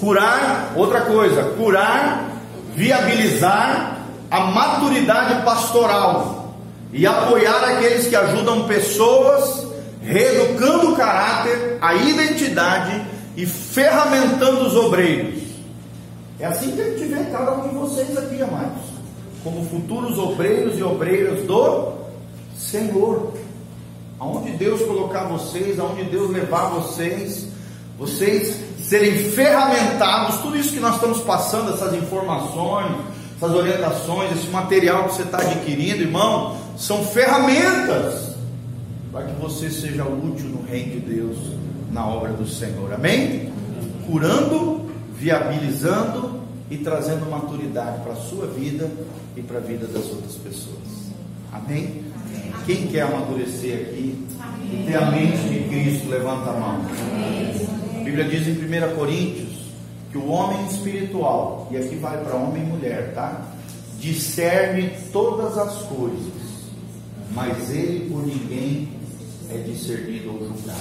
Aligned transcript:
Curar, 0.00 0.72
outra 0.76 1.02
coisa, 1.02 1.42
curar, 1.56 2.32
viabilizar 2.74 3.96
a 4.30 4.40
maturidade 4.40 5.42
pastoral 5.44 6.54
e 6.92 7.06
apoiar 7.06 7.64
aqueles 7.64 8.06
que 8.06 8.16
ajudam 8.16 8.66
pessoas, 8.66 9.66
reeducando 10.02 10.92
o 10.92 10.96
caráter, 10.96 11.78
a 11.80 11.94
identidade 11.94 13.06
e 13.36 13.46
ferramentando 13.46 14.66
os 14.66 14.74
obreiros. 14.74 15.42
É 16.38 16.46
assim 16.46 16.72
que 16.72 16.84
gente 16.84 17.04
vê 17.06 17.24
cada 17.30 17.52
um 17.52 17.68
de 17.68 17.74
vocês 17.74 18.16
aqui, 18.16 18.42
amados, 18.42 18.82
como 19.42 19.64
futuros 19.66 20.18
obreiros 20.18 20.78
e 20.78 20.82
obreiras 20.82 21.44
do 21.44 21.92
Senhor. 22.58 23.32
Aonde 24.18 24.52
Deus 24.52 24.80
colocar 24.82 25.24
vocês, 25.24 25.78
aonde 25.78 26.04
Deus 26.04 26.30
levar 26.30 26.70
vocês, 26.70 27.48
vocês 27.98 28.60
serem 28.88 29.30
ferramentados, 29.30 30.38
tudo 30.38 30.56
isso 30.56 30.72
que 30.72 30.80
nós 30.80 30.94
estamos 30.94 31.20
passando, 31.22 31.74
essas 31.74 31.92
informações, 31.94 32.92
essas 33.36 33.54
orientações, 33.54 34.32
esse 34.32 34.48
material 34.48 35.04
que 35.04 35.14
você 35.14 35.22
está 35.22 35.38
adquirindo, 35.38 36.02
irmão, 36.02 36.56
são 36.76 37.04
ferramentas 37.04 38.36
para 39.10 39.24
que 39.24 39.40
você 39.40 39.70
seja 39.70 40.04
útil 40.04 40.46
no 40.46 40.62
reino 40.62 40.92
de 40.92 41.00
Deus, 41.00 41.36
na 41.90 42.06
obra 42.06 42.32
do 42.32 42.46
Senhor. 42.46 42.92
Amém? 42.92 43.52
Curando, 44.06 44.86
viabilizando 45.14 46.40
e 46.70 46.76
trazendo 46.78 47.28
maturidade 47.28 48.02
para 48.02 48.12
a 48.12 48.16
sua 48.16 48.46
vida 48.46 48.88
e 49.36 49.42
para 49.42 49.58
a 49.58 49.60
vida 49.60 49.86
das 49.86 50.04
outras 50.04 50.34
pessoas. 50.34 51.10
Amém? 51.52 52.04
Amém. 52.14 52.52
Quem 52.66 52.86
quer 52.86 53.02
amadurecer 53.02 53.88
aqui 53.88 54.26
e 54.62 54.84
ter 54.86 54.96
a 54.96 55.10
mente 55.10 55.38
de 55.48 55.68
Cristo, 55.68 56.08
levanta 56.08 56.50
a 56.50 56.52
mão. 56.52 56.80
A 57.72 57.75
Bíblia 58.06 58.24
diz 58.24 58.46
em 58.46 58.52
1 58.52 58.94
Coríntios 58.94 59.66
que 60.12 60.16
o 60.16 60.28
homem 60.28 60.64
espiritual, 60.68 61.66
e 61.72 61.76
aqui 61.76 61.96
vai 61.96 62.22
para 62.22 62.36
homem 62.36 62.62
e 62.62 62.66
mulher, 62.66 63.12
tá? 63.12 63.44
Discerne 63.98 64.92
todas 65.12 65.58
as 65.58 65.82
coisas, 65.82 66.32
mas 67.32 67.68
ele 67.68 68.08
por 68.08 68.24
ninguém 68.24 68.88
é 69.50 69.58
discernido 69.58 70.34
ou 70.34 70.38
julgado. 70.38 70.78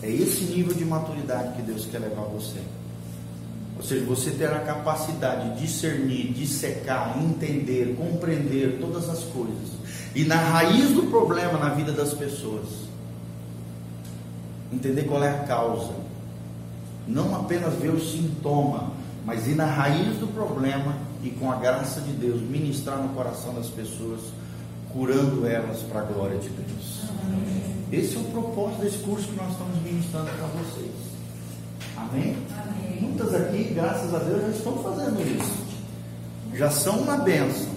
É 0.00 0.08
esse 0.08 0.44
nível 0.44 0.72
de 0.72 0.84
maturidade 0.84 1.56
que 1.56 1.62
Deus 1.62 1.84
quer 1.90 1.98
levar 1.98 2.22
você. 2.26 2.60
Ou 3.76 3.82
seja, 3.82 4.04
você 4.04 4.30
ter 4.30 4.52
a 4.52 4.60
capacidade 4.60 5.56
de 5.56 5.66
discernir, 5.66 6.32
dissecar, 6.32 7.18
entender, 7.20 7.96
compreender 7.96 8.78
todas 8.80 9.08
as 9.08 9.24
coisas. 9.24 9.70
E 10.14 10.22
na 10.22 10.36
raiz 10.36 10.90
do 10.90 11.10
problema 11.10 11.58
na 11.58 11.70
vida 11.70 11.90
das 11.90 12.14
pessoas, 12.14 12.87
entender 14.72 15.04
qual 15.04 15.22
é 15.22 15.30
a 15.30 15.44
causa. 15.44 15.92
Não 17.06 17.34
apenas 17.34 17.74
ver 17.74 17.90
o 17.90 18.00
sintoma, 18.00 18.90
mas 19.24 19.46
ir 19.46 19.54
na 19.54 19.66
raiz 19.66 20.16
do 20.18 20.26
problema 20.28 20.96
e 21.22 21.30
com 21.30 21.50
a 21.50 21.56
graça 21.56 22.00
de 22.00 22.12
Deus 22.12 22.40
ministrar 22.40 22.98
no 22.98 23.10
coração 23.10 23.54
das 23.54 23.68
pessoas, 23.68 24.20
curando 24.92 25.46
elas 25.46 25.78
para 25.80 26.00
a 26.00 26.04
glória 26.04 26.38
de 26.38 26.48
Deus. 26.48 27.02
Amém. 27.24 27.78
Esse 27.90 28.16
é 28.16 28.20
o 28.20 28.24
propósito 28.24 28.82
desse 28.82 28.98
curso 28.98 29.26
que 29.28 29.36
nós 29.36 29.52
estamos 29.52 29.82
ministrando 29.82 30.30
para 30.30 30.46
vocês. 30.48 30.92
Amém? 31.96 32.36
Amém? 32.56 33.00
Muitas 33.00 33.34
aqui, 33.34 33.72
graças 33.74 34.14
a 34.14 34.18
Deus, 34.18 34.42
já 34.42 34.48
estão 34.48 34.82
fazendo 34.82 35.20
isso. 35.20 35.68
Já 36.54 36.70
são 36.70 36.98
uma 36.98 37.16
benção. 37.16 37.72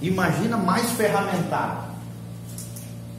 Imagina 0.00 0.56
mais 0.56 0.90
ferramentado. 0.92 1.91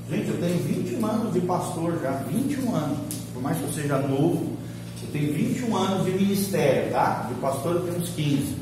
Gente, 0.09 0.29
eu 0.29 0.37
tenho 0.37 0.57
21 0.59 1.05
anos 1.05 1.33
de 1.33 1.41
pastor 1.41 1.99
já, 2.01 2.11
21 2.29 2.75
anos. 2.75 2.97
Por 3.33 3.41
mais 3.41 3.57
que 3.57 3.63
eu 3.63 3.71
seja 3.71 3.97
novo, 3.99 4.57
eu 5.01 5.09
tenho 5.11 5.33
21 5.33 5.75
anos 5.75 6.05
de 6.05 6.11
ministério, 6.11 6.91
tá? 6.91 7.27
De 7.29 7.35
pastor 7.35 7.75
eu 7.75 7.81
tenho 7.83 7.97
uns 7.97 8.09
15. 8.09 8.55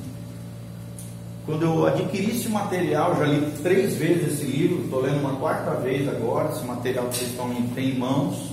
Quando 1.46 1.64
eu 1.64 1.88
adquiri 1.88 2.32
esse 2.32 2.48
material, 2.48 3.16
já 3.18 3.26
li 3.26 3.52
três 3.64 3.96
vezes 3.96 4.34
esse 4.34 4.46
livro, 4.46 4.84
estou 4.84 5.02
lendo 5.02 5.20
uma 5.20 5.36
quarta 5.38 5.72
vez 5.72 6.08
agora, 6.08 6.50
esse 6.50 6.64
material 6.64 7.08
que 7.08 7.18
vocês 7.18 7.32
estão 7.32 7.52
em 7.52 7.98
mãos, 7.98 8.52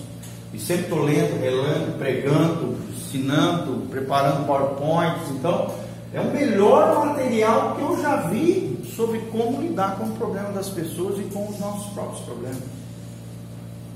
e 0.52 0.58
sempre 0.58 0.84
estou 0.84 1.02
lendo, 1.02 1.38
relendo, 1.38 1.98
pregando, 1.98 2.76
ensinando, 2.96 3.86
preparando 3.90 4.46
PowerPoints, 4.46 5.30
então 5.30 5.74
é 6.14 6.20
o 6.20 6.32
melhor 6.32 7.06
material 7.06 7.76
que 7.76 7.82
eu 7.82 8.02
já 8.02 8.16
vi 8.28 8.67
sobre 8.94 9.18
como 9.30 9.60
lidar 9.60 9.96
com 9.96 10.06
o 10.06 10.16
problema 10.16 10.50
das 10.50 10.68
pessoas 10.68 11.18
e 11.18 11.22
com 11.30 11.48
os 11.48 11.58
nossos 11.58 11.92
próprios 11.92 12.20
problemas. 12.22 12.62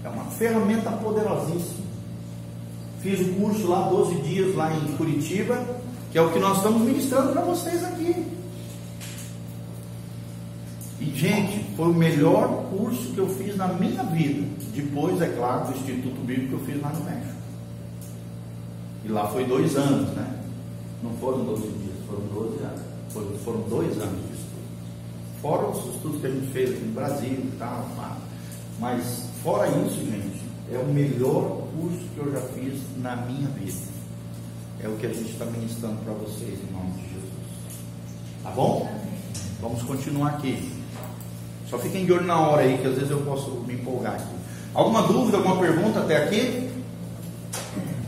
É 0.05 0.09
uma 0.09 0.25
ferramenta 0.25 0.91
poderosíssima. 0.93 1.83
Fiz 3.01 3.21
o 3.21 3.33
curso 3.35 3.67
lá 3.67 3.89
12 3.89 4.15
dias 4.23 4.55
lá 4.55 4.73
em 4.75 4.97
Curitiba, 4.97 5.65
que 6.11 6.19
é 6.19 6.23
o 6.23 6.33
que 6.33 6.39
nós 6.39 6.59
estamos 6.59 6.83
ministrando 6.83 7.33
para 7.33 7.43
vocês 7.43 7.83
aqui. 7.85 8.27
E, 11.01 11.05
gente, 11.17 11.65
foi 11.77 11.89
o 11.89 11.95
melhor 11.95 12.65
curso 12.71 13.13
que 13.13 13.19
eu 13.19 13.29
fiz 13.29 13.57
na 13.57 13.69
minha 13.69 14.05
vida. 14.05 14.47
Depois, 14.73 15.21
é 15.21 15.29
claro, 15.29 15.67
do 15.67 15.79
Instituto 15.79 16.25
Bíblico 16.25 16.49
que 16.49 16.53
eu 16.53 16.75
fiz 16.75 16.83
lá 16.83 16.91
no 16.91 17.05
México. 17.05 17.33
E 19.05 19.09
lá 19.09 19.27
foi 19.29 19.45
dois 19.45 19.75
anos, 19.77 20.11
né? 20.11 20.39
Não 21.03 21.11
foram 21.15 21.45
12 21.45 21.63
dias, 21.63 21.97
foram 22.07 22.23
12 22.33 22.63
anos. 22.63 22.93
Foram, 23.45 23.61
dois 23.69 24.01
anos 24.01 24.21
estudo. 24.33 24.52
Fora 25.43 25.67
os 25.67 25.95
estudos 25.97 26.21
que 26.21 26.27
a 26.29 26.31
gente 26.31 26.53
fez 26.53 26.71
aqui 26.71 26.85
no 26.85 26.93
Brasil 26.93 27.33
e 27.33 27.53
tal. 27.59 27.85
Mas, 28.79 29.29
fora 29.43 29.67
isso, 29.67 29.97
gente, 29.97 30.41
é 30.73 30.79
o 30.79 30.87
melhor 30.87 31.67
curso 31.75 31.99
que 32.15 32.19
eu 32.19 32.33
já 32.33 32.41
fiz 32.41 32.81
na 32.99 33.17
minha 33.17 33.49
vida. 33.49 33.93
É 34.81 34.89
o 34.89 34.97
que 34.97 35.07
a 35.07 35.13
gente 35.13 35.33
está 35.33 35.45
ministrando 35.45 35.97
para 36.05 36.13
vocês, 36.15 36.61
em 36.61 36.73
nome 36.73 36.93
de 36.93 37.03
Jesus. 37.03 37.33
Tá 38.45 38.51
bom? 38.53 38.89
Vamos 39.61 39.83
continuar 39.83 40.29
aqui. 40.29 40.73
Só 41.69 41.77
fiquem 41.77 42.05
de 42.05 42.13
olho 42.13 42.27
na 42.27 42.39
hora 42.39 42.63
aí, 42.63 42.79
que 42.79 42.87
às 42.87 42.95
vezes 42.95 43.11
eu 43.11 43.23
posso 43.23 43.51
me 43.67 43.75
empolgar 43.75 44.15
aqui. 44.15 44.35
Alguma 44.73 45.03
dúvida, 45.03 45.39
alguma 45.39 45.57
pergunta 45.57 46.01
até 46.01 46.25
aqui? 46.25 46.71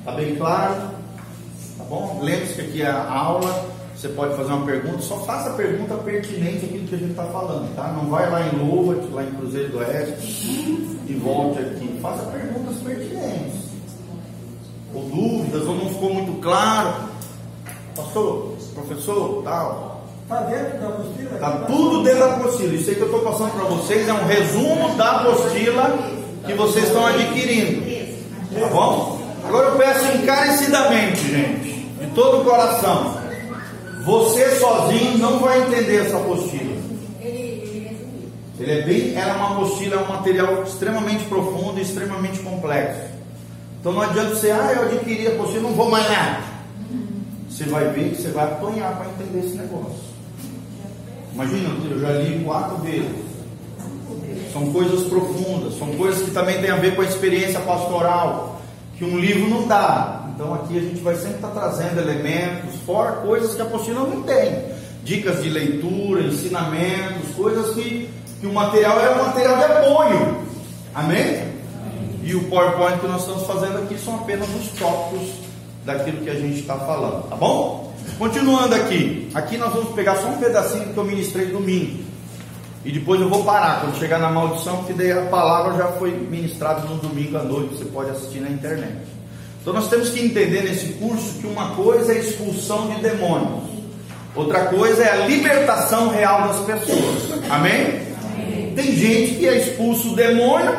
Tá 0.05 0.12
bem 0.12 0.37
claro? 0.37 0.91
Tá 1.78 1.84
bom? 1.84 2.21
Lembre-se 2.23 2.55
que 2.55 2.61
aqui 2.61 2.83
é 2.83 2.91
a 2.91 3.11
aula, 3.11 3.74
você 4.04 4.09
pode 4.10 4.37
fazer 4.37 4.53
uma 4.53 4.66
pergunta, 4.66 5.00
só 5.00 5.16
faça 5.20 5.48
a 5.48 5.53
pergunta 5.54 5.94
pertinente 5.94 6.66
àquilo 6.66 6.87
que 6.87 6.94
a 6.94 6.98
gente 6.98 7.10
está 7.12 7.25
falando, 7.25 7.75
tá? 7.75 7.88
Não 7.92 8.10
vai 8.10 8.31
lá 8.31 8.42
em 8.42 8.59
Louva, 8.59 9.03
lá 9.12 9.22
em 9.22 9.31
Cruzeiro 9.31 9.70
do 9.70 9.78
Oeste 9.78 10.92
e 11.09 11.15
volte 11.15 11.60
aqui. 11.60 11.98
Faça 12.03 12.22
perguntas 12.25 12.76
pertinentes. 12.82 13.64
Ou 14.94 15.04
dúvidas, 15.04 15.62
ou 15.66 15.76
não 15.76 15.88
ficou 15.88 16.12
muito 16.12 16.38
claro. 16.43 17.09
Pastor, 17.97 18.54
professor, 18.75 19.43
tal. 19.43 20.04
Está 20.25 20.41
dentro 20.41 20.78
da 20.81 20.88
apostila? 20.88 21.34
Está 21.34 21.50
tudo 21.66 22.03
dentro 22.03 22.19
da 22.19 22.34
apostila. 22.34 22.75
Isso 22.75 22.91
aí 22.91 22.97
que 22.97 23.03
eu 23.03 23.06
estou 23.06 23.20
passando 23.20 23.53
para 23.53 23.64
vocês 23.64 24.06
é 24.06 24.12
um 24.12 24.26
resumo 24.26 24.94
da 24.97 25.12
apostila 25.12 25.98
que 26.44 26.53
vocês 26.53 26.84
estão 26.84 27.06
adquirindo. 27.06 28.60
Tá 28.60 28.66
bom? 28.66 29.19
Agora 29.48 29.69
eu 29.69 29.76
peço 29.76 30.16
encarecidamente, 30.19 31.26
gente, 31.26 31.88
de 32.00 32.06
todo 32.14 32.43
o 32.43 32.44
coração. 32.44 33.13
Você 34.04 34.60
sozinho 34.60 35.19
não 35.19 35.38
vai 35.38 35.62
entender 35.62 36.06
essa 36.06 36.16
apostila. 36.16 36.75
Ele 38.60 38.70
é 38.70 38.82
bem, 38.82 39.15
ela 39.16 39.32
é 39.32 39.37
uma 39.37 39.53
apostila, 39.53 39.97
é 39.97 39.98
um 39.98 40.09
material 40.09 40.62
extremamente 40.62 41.25
profundo 41.25 41.78
e 41.78 41.82
extremamente 41.82 42.38
complexo. 42.41 43.00
Então 43.81 43.93
não 43.93 44.03
adianta 44.03 44.34
você, 44.34 44.50
ah, 44.50 44.72
eu 44.76 44.82
adquiri 44.84 45.26
a 45.26 45.31
apostila, 45.31 45.62
não 45.62 45.75
vou 45.75 45.91
mais 45.91 46.09
nada. 46.09 46.41
Você 47.48 47.64
vai 47.64 47.88
ver 47.91 48.10
que 48.10 48.22
você 48.22 48.28
vai 48.28 48.44
apanhar 48.44 48.97
para 48.97 49.10
entender 49.10 49.47
esse 49.47 49.56
negócio. 49.56 50.14
Imagina, 51.32 51.69
eu 51.91 52.00
já 52.00 52.10
li 52.12 52.44
quatro 52.44 52.76
vezes. 52.78 53.25
São 54.53 54.72
coisas 54.72 55.09
profundas, 55.09 55.78
são 55.78 55.88
coisas 55.94 56.22
que 56.22 56.31
também 56.31 56.60
têm 56.60 56.70
a 56.70 56.76
ver 56.76 56.94
com 56.94 57.03
a 57.03 57.04
experiência 57.04 57.59
pastoral, 57.60 58.60
que 58.97 59.04
um 59.04 59.19
livro 59.19 59.48
não 59.48 59.66
dá. 59.66 60.24
Então 60.34 60.53
aqui 60.53 60.77
a 60.77 60.81
gente 60.81 61.00
vai 61.00 61.14
sempre 61.14 61.37
estar 61.37 61.49
trazendo 61.49 62.00
elementos, 62.00 62.75
fora 62.85 63.12
coisas 63.12 63.55
que 63.55 63.62
a 63.62 63.64
apostila 63.64 64.00
não 64.00 64.23
tem. 64.23 64.64
Dicas 65.05 65.43
de 65.43 65.49
leitura, 65.49 66.23
ensinamentos, 66.23 67.35
coisas 67.37 67.75
que, 67.75 68.11
que 68.41 68.47
o 68.47 68.53
material 68.53 69.00
é 69.00 69.11
um 69.14 69.25
material 69.26 69.56
de 69.56 69.64
apoio. 69.64 70.38
Amém? 70.93 71.55
E 72.23 72.35
o 72.35 72.44
PowerPoint 72.49 72.99
que 72.99 73.06
nós 73.06 73.20
estamos 73.20 73.47
fazendo 73.47 73.79
aqui 73.79 73.97
são 73.99 74.17
apenas 74.17 74.49
os 74.49 74.69
tópicos 74.79 75.29
daquilo 75.85 76.23
que 76.23 76.31
a 76.31 76.35
gente 76.35 76.61
está 76.61 76.76
falando, 76.79 77.29
tá 77.29 77.37
bom? 77.37 77.93
Continuando 78.19 78.75
aqui, 78.75 79.31
aqui 79.35 79.56
nós 79.56 79.73
vamos 79.73 79.94
pegar 79.94 80.17
só 80.17 80.29
um 80.29 80.38
pedacinho 80.38 80.93
que 80.93 80.97
eu 80.97 81.05
ministrei 81.05 81.47
domingo. 81.47 82.03
E 82.85 82.91
depois 82.93 83.20
eu 83.20 83.29
vou 83.29 83.44
parar 83.44 83.82
quando 83.82 83.99
chegar 83.99 84.19
na 84.19 84.31
maldição, 84.31 84.79
porque 84.79 84.94
daí 84.94 85.12
a 85.12 85.26
palavra 85.26 85.76
já 85.76 85.88
foi 85.93 86.11
ministrada 86.11 86.81
no 86.88 86.97
domingo 86.97 87.37
à 87.37 87.43
noite, 87.43 87.76
você 87.76 87.85
pode 87.85 88.11
assistir 88.11 88.41
na 88.41 88.50
internet. 88.50 88.97
Então 89.64 89.72
nós 89.72 89.88
temos 89.88 90.11
que 90.11 90.20
entender 90.20 90.61
nesse 90.61 90.93
curso 90.93 91.38
que 91.40 91.46
uma 91.46 91.70
coisa 91.70 92.12
é 92.12 92.16
a 92.16 92.20
expulsão 92.20 92.87
de 92.90 93.00
demônios, 93.00 93.64
outra 94.37 94.66
coisa 94.66 95.02
é 95.02 95.11
a 95.11 95.26
libertação 95.26 96.11
real 96.11 96.49
das 96.49 96.61
pessoas. 96.66 97.49
Amém? 97.49 98.05
Tem 98.76 98.94
gente 98.94 99.37
que 99.37 99.49
é 99.49 99.56
expulso 99.56 100.12
o 100.12 100.16
demônio, 100.16 100.76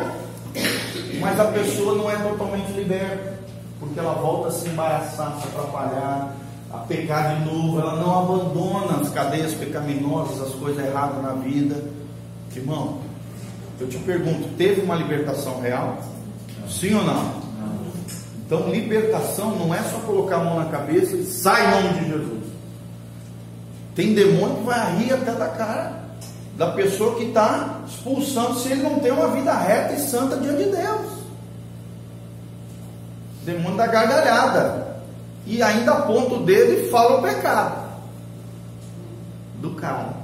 mas 1.18 1.40
a 1.40 1.46
pessoa 1.46 1.96
não 1.96 2.08
é 2.08 2.14
totalmente 2.14 2.70
liberta. 2.76 3.34
porque 3.80 3.98
ela 3.98 4.14
volta 4.14 4.48
a 4.48 4.52
se 4.52 4.68
embaraçar, 4.68 5.36
se 5.40 5.48
atrapalhar, 5.48 6.36
a 6.72 6.78
pecar 6.78 7.36
de 7.36 7.44
novo, 7.44 7.80
ela 7.80 7.96
não 7.96 8.20
abandona 8.20 9.00
as 9.02 9.08
cadeias 9.08 9.52
pecaminosas, 9.54 10.40
as 10.40 10.54
coisas 10.54 10.84
erradas 10.84 11.20
na 11.24 11.32
vida. 11.32 11.82
Irmão, 12.54 13.00
eu 13.80 13.88
te 13.88 13.98
pergunto, 13.98 14.48
teve 14.56 14.80
uma 14.80 14.94
libertação 14.94 15.60
real? 15.60 15.98
Sim 16.70 16.94
ou 16.94 17.04
não? 17.04 17.35
Então, 18.46 18.70
libertação 18.70 19.56
não 19.56 19.74
é 19.74 19.82
só 19.82 19.98
colocar 20.06 20.36
a 20.36 20.44
mão 20.44 20.58
na 20.60 20.66
cabeça 20.66 21.16
e 21.16 21.24
sai 21.24 21.66
em 21.66 21.70
nome 21.70 21.98
de 21.98 22.10
Jesus. 22.10 22.44
Tem 23.94 24.14
demônio 24.14 24.56
que 24.58 24.62
vai 24.62 24.96
rir 24.96 25.12
até 25.12 25.32
da 25.32 25.48
cara 25.48 26.06
da 26.56 26.68
pessoa 26.68 27.16
que 27.16 27.24
está 27.24 27.80
expulsando 27.86 28.58
se 28.58 28.72
ele 28.72 28.82
não 28.82 28.98
tem 28.98 29.12
uma 29.12 29.28
vida 29.28 29.52
reta 29.54 29.92
e 29.92 30.00
santa 30.00 30.36
diante 30.36 30.64
de 30.64 30.70
Deus. 30.70 31.06
Demônio 33.44 33.76
da 33.76 33.86
gargalhada. 33.86 34.96
E 35.46 35.62
ainda 35.62 35.92
aponta 35.92 36.34
o 36.34 36.44
dedo 36.44 36.72
e 36.72 36.90
fala 36.90 37.18
o 37.18 37.22
pecado 37.22 37.86
do 39.60 39.70
cara. 39.72 40.14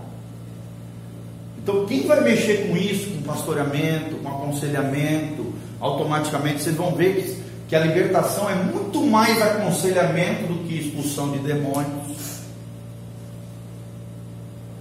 Então, 1.58 1.86
quem 1.86 2.06
vai 2.06 2.20
mexer 2.22 2.68
com 2.68 2.76
isso, 2.76 3.10
com 3.10 3.22
pastoreamento, 3.22 4.16
com 4.16 4.28
aconselhamento, 4.28 5.52
automaticamente 5.78 6.62
vocês 6.62 6.74
vão 6.74 6.92
ver 6.94 7.22
que, 7.22 7.41
que 7.72 7.76
a 7.76 7.80
libertação 7.80 8.50
é 8.50 8.54
muito 8.54 9.00
mais 9.00 9.40
aconselhamento 9.40 10.42
do 10.42 10.68
que 10.68 10.78
expulsão 10.78 11.30
de 11.30 11.38
demônios. 11.38 12.42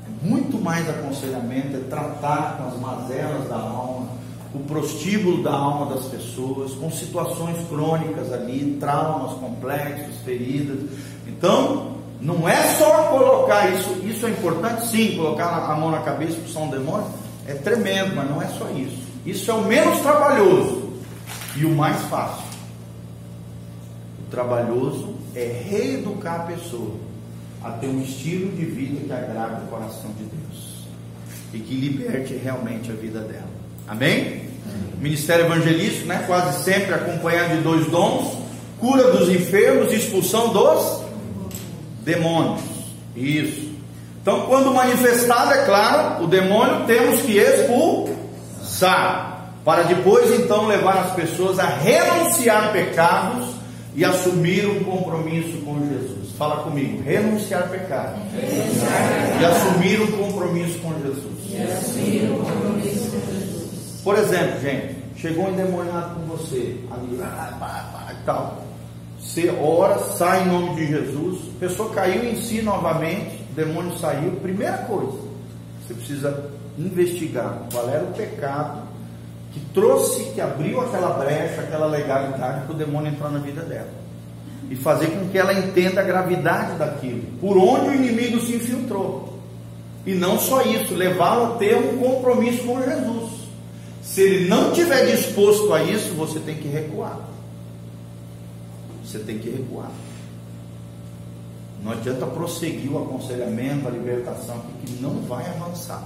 É 0.06 0.28
muito 0.28 0.60
mais 0.60 0.90
aconselhamento, 0.90 1.78
é 1.78 1.80
tratar 1.90 2.58
com 2.58 2.68
as 2.68 2.78
mazelas 2.78 3.48
da 3.48 3.56
alma, 3.56 4.10
o 4.54 4.60
prostíbulo 4.60 5.42
da 5.42 5.54
alma 5.54 5.96
das 5.96 6.04
pessoas, 6.08 6.74
com 6.74 6.92
situações 6.92 7.66
crônicas 7.70 8.34
ali, 8.34 8.76
traumas 8.78 9.40
complexos, 9.40 10.18
feridas. 10.26 10.90
Então, 11.26 11.96
não 12.20 12.50
é 12.50 12.76
só 12.78 13.04
colocar 13.04 13.70
isso, 13.70 14.02
isso 14.04 14.26
é 14.26 14.32
importante 14.32 14.88
sim, 14.88 15.16
colocar 15.16 15.48
a 15.48 15.76
mão 15.78 15.92
na 15.92 16.00
cabeça 16.00 16.34
para 16.34 16.42
expulsar 16.42 16.64
um 16.64 16.70
demônio, 16.70 17.08
é 17.48 17.54
tremendo, 17.54 18.18
mas 18.18 18.30
não 18.30 18.42
é 18.42 18.48
só 18.48 18.70
isso. 18.72 19.02
Isso 19.26 19.50
é 19.50 19.54
o 19.54 19.62
menos 19.62 19.98
trabalhoso 20.02 20.92
e 21.56 21.64
o 21.64 21.74
mais 21.74 21.96
fácil. 22.08 22.51
Trabalhoso 24.32 25.14
é 25.36 25.62
reeducar 25.70 26.42
a 26.42 26.44
pessoa 26.44 26.96
a 27.62 27.72
ter 27.72 27.88
um 27.88 28.02
estilo 28.02 28.50
de 28.54 28.64
vida 28.64 29.06
que 29.06 29.12
agrade 29.12 29.62
o 29.66 29.68
coração 29.68 30.10
de 30.18 30.24
Deus 30.24 30.86
e 31.54 31.60
que 31.60 31.76
liberte 31.76 32.34
realmente 32.36 32.90
a 32.90 32.94
vida 32.94 33.20
dela. 33.20 33.52
Amém? 33.86 34.50
Ministério 35.02 35.46
evangelístico, 35.46 36.08
né? 36.08 36.24
Quase 36.26 36.64
sempre 36.64 36.94
acompanhado 36.94 37.58
de 37.58 37.62
dois 37.62 37.88
dons: 37.88 38.38
cura 38.80 39.12
dos 39.12 39.28
enfermos 39.28 39.92
e 39.92 39.98
expulsão 39.98 40.54
dos 40.54 41.02
demônios. 42.06 42.62
Isso. 43.14 43.70
Então, 44.22 44.46
quando 44.46 44.74
manifestado, 44.74 45.54
é 45.54 45.66
claro, 45.66 46.24
o 46.24 46.28
demônio 46.28 46.86
temos 46.86 47.22
que 47.24 47.38
expulsar, 47.38 48.20
para 49.66 49.84
depois 49.84 50.32
então 50.40 50.68
levar 50.68 51.00
as 51.00 51.12
pessoas 51.16 51.60
a 51.60 51.66
renunciar 51.66 52.72
pecados 52.72 53.51
e 53.96 54.06
assumir 54.06 54.66
um 54.66 54.84
compromisso 54.84 55.58
com 55.60 55.80
Jesus. 55.80 56.32
Fala 56.38 56.64
comigo, 56.64 57.02
renunciar 57.04 57.70
pecado. 57.70 58.20
Renunciar. 58.34 59.42
E 59.42 59.46
assumir 59.46 60.02
um 60.02 60.12
compromisso 60.12 60.80
com 60.80 60.94
Jesus. 61.02 61.34
E 61.50 61.62
assumir 61.62 62.32
um 62.32 62.44
compromisso 62.44 63.12
com 63.12 63.32
Jesus. 63.32 64.02
Por 64.04 64.18
exemplo, 64.18 64.62
gente, 64.62 64.96
chegou 65.18 65.46
um 65.46 65.54
endemoniado 65.54 66.16
com 66.16 66.22
você, 66.28 66.80
ali, 66.90 67.20
e 67.20 68.26
tal. 68.26 68.64
Você 69.20 69.50
ora, 69.50 70.00
sai 70.00 70.44
em 70.44 70.48
nome 70.48 70.76
de 70.76 70.88
Jesus, 70.88 71.40
a 71.56 71.60
pessoa 71.60 71.94
caiu 71.94 72.24
em 72.24 72.42
si 72.42 72.62
novamente, 72.62 73.46
o 73.52 73.56
demônio 73.56 73.96
saiu. 74.00 74.32
Primeira 74.42 74.80
coisa, 74.80 75.20
você 75.86 75.94
precisa 75.94 76.52
investigar 76.78 77.60
qual 77.72 77.88
era 77.88 78.04
o 78.04 78.14
pecado 78.14 78.91
que 79.52 79.60
trouxe, 79.74 80.32
que 80.34 80.42
abriu 80.42 80.80
aquela 80.82 81.10
brecha, 81.10 81.62
aquela 81.62 81.86
legalidade 81.86 82.66
para 82.66 82.74
o 82.74 82.78
demônio 82.78 83.12
entrar 83.12 83.30
na 83.30 83.40
vida 83.40 83.62
dela. 83.62 83.90
E 84.70 84.76
fazer 84.76 85.08
com 85.08 85.28
que 85.28 85.38
ela 85.38 85.54
entenda 85.54 86.00
a 86.00 86.04
gravidade 86.04 86.78
daquilo, 86.78 87.24
por 87.40 87.58
onde 87.58 87.90
o 87.90 87.94
inimigo 87.96 88.40
se 88.40 88.56
infiltrou. 88.56 89.40
E 90.06 90.14
não 90.14 90.40
só 90.40 90.62
isso, 90.62 90.96
levá-lo 90.96 91.54
a 91.54 91.58
ter 91.58 91.76
um 91.76 91.98
compromisso 91.98 92.64
com 92.64 92.82
Jesus. 92.82 93.42
Se 94.02 94.22
ele 94.22 94.48
não 94.48 94.72
tiver 94.72 95.06
disposto 95.06 95.74
a 95.74 95.84
isso, 95.84 96.14
você 96.14 96.40
tem 96.40 96.56
que 96.56 96.68
recuar. 96.68 97.20
Você 99.06 99.20
tem 99.20 99.38
que 99.38 99.50
recuar. 99.50 99.92
Não 101.84 101.92
adianta 101.92 102.26
prosseguir 102.26 102.92
o 102.92 103.04
aconselhamento, 103.04 103.88
a 103.88 103.92
libertação, 103.92 104.62
que 104.86 105.02
não 105.02 105.22
vai 105.22 105.46
avançar. 105.48 106.04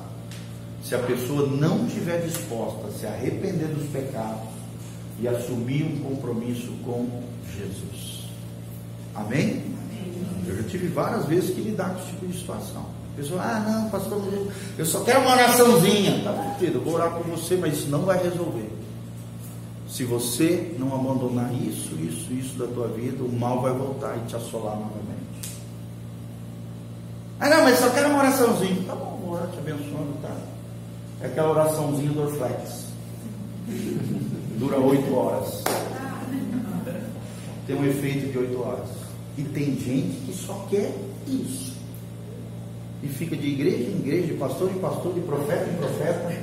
Se 0.86 0.94
a 0.94 1.00
pessoa 1.00 1.48
não 1.48 1.88
estiver 1.88 2.22
disposta 2.22 2.88
a 2.88 2.92
se 2.92 3.08
arrepender 3.08 3.70
dos 3.70 3.90
pecados 3.90 4.50
e 5.20 5.28
assumir 5.28 5.84
um 5.84 6.00
compromisso 6.02 6.72
com 6.86 7.24
Jesus. 7.58 8.30
Amém? 9.16 9.64
Eu 10.46 10.58
já 10.58 10.64
tive 10.70 10.88
várias 10.90 11.26
vezes 11.26 11.56
que 11.56 11.62
lidar 11.62 11.90
com 11.90 12.02
esse 12.02 12.12
tipo 12.12 12.28
de 12.28 12.38
situação. 12.38 12.86
A 13.14 13.18
pessoa, 13.18 13.42
ah, 13.42 13.60
não, 13.62 13.90
pastor, 13.90 14.22
eu 14.78 14.86
só 14.86 15.04
quero 15.04 15.22
uma 15.22 15.32
oraçãozinha. 15.32 16.24
Tá 16.24 16.32
bom, 16.32 16.56
filho, 16.60 16.76
eu 16.76 16.82
vou 16.82 16.94
orar 16.94 17.12
por 17.16 17.26
você, 17.26 17.56
mas 17.56 17.80
isso 17.80 17.90
não 17.90 18.02
vai 18.02 18.22
resolver. 18.22 18.70
Se 19.90 20.04
você 20.04 20.76
não 20.78 20.94
abandonar 20.94 21.52
isso, 21.52 21.96
isso, 21.96 22.32
isso 22.32 22.60
da 22.60 22.68
tua 22.68 22.90
vida, 22.90 23.24
o 23.24 23.32
mal 23.32 23.60
vai 23.60 23.74
voltar 23.74 24.18
e 24.18 24.28
te 24.28 24.36
assolar 24.36 24.76
novamente. 24.76 25.16
Ah, 27.40 27.50
não, 27.50 27.64
mas 27.64 27.80
só 27.80 27.90
quero 27.90 28.10
uma 28.10 28.20
oraçãozinha. 28.20 28.84
Tá 28.86 28.94
bom, 28.94 29.20
vou 29.24 29.34
orar 29.34 29.48
te 29.48 29.58
abençoando, 29.58 30.14
tá? 30.22 30.25
Aquela 31.26 31.52
oraçãozinha 31.52 32.12
do 32.12 32.22
Orflex. 32.22 32.86
Dura 34.60 34.80
oito 34.80 35.14
horas. 35.14 35.64
Tem 37.66 37.76
um 37.76 37.86
efeito 37.86 38.32
de 38.32 38.38
oito 38.38 38.62
horas. 38.62 38.90
E 39.38 39.44
tem 39.44 39.78
gente 39.80 40.18
que 40.26 40.34
só 40.34 40.68
quer 40.70 40.96
isso 41.28 41.76
e 43.04 43.08
fica 43.08 43.36
de 43.36 43.48
igreja 43.48 43.92
em 43.92 44.00
igreja, 44.00 44.28
de 44.28 44.34
pastor 44.34 44.72
em 44.72 44.80
pastor, 44.80 45.14
de 45.14 45.22
profeta 45.22 45.70
em 45.70 45.76
profeta, 45.76 46.42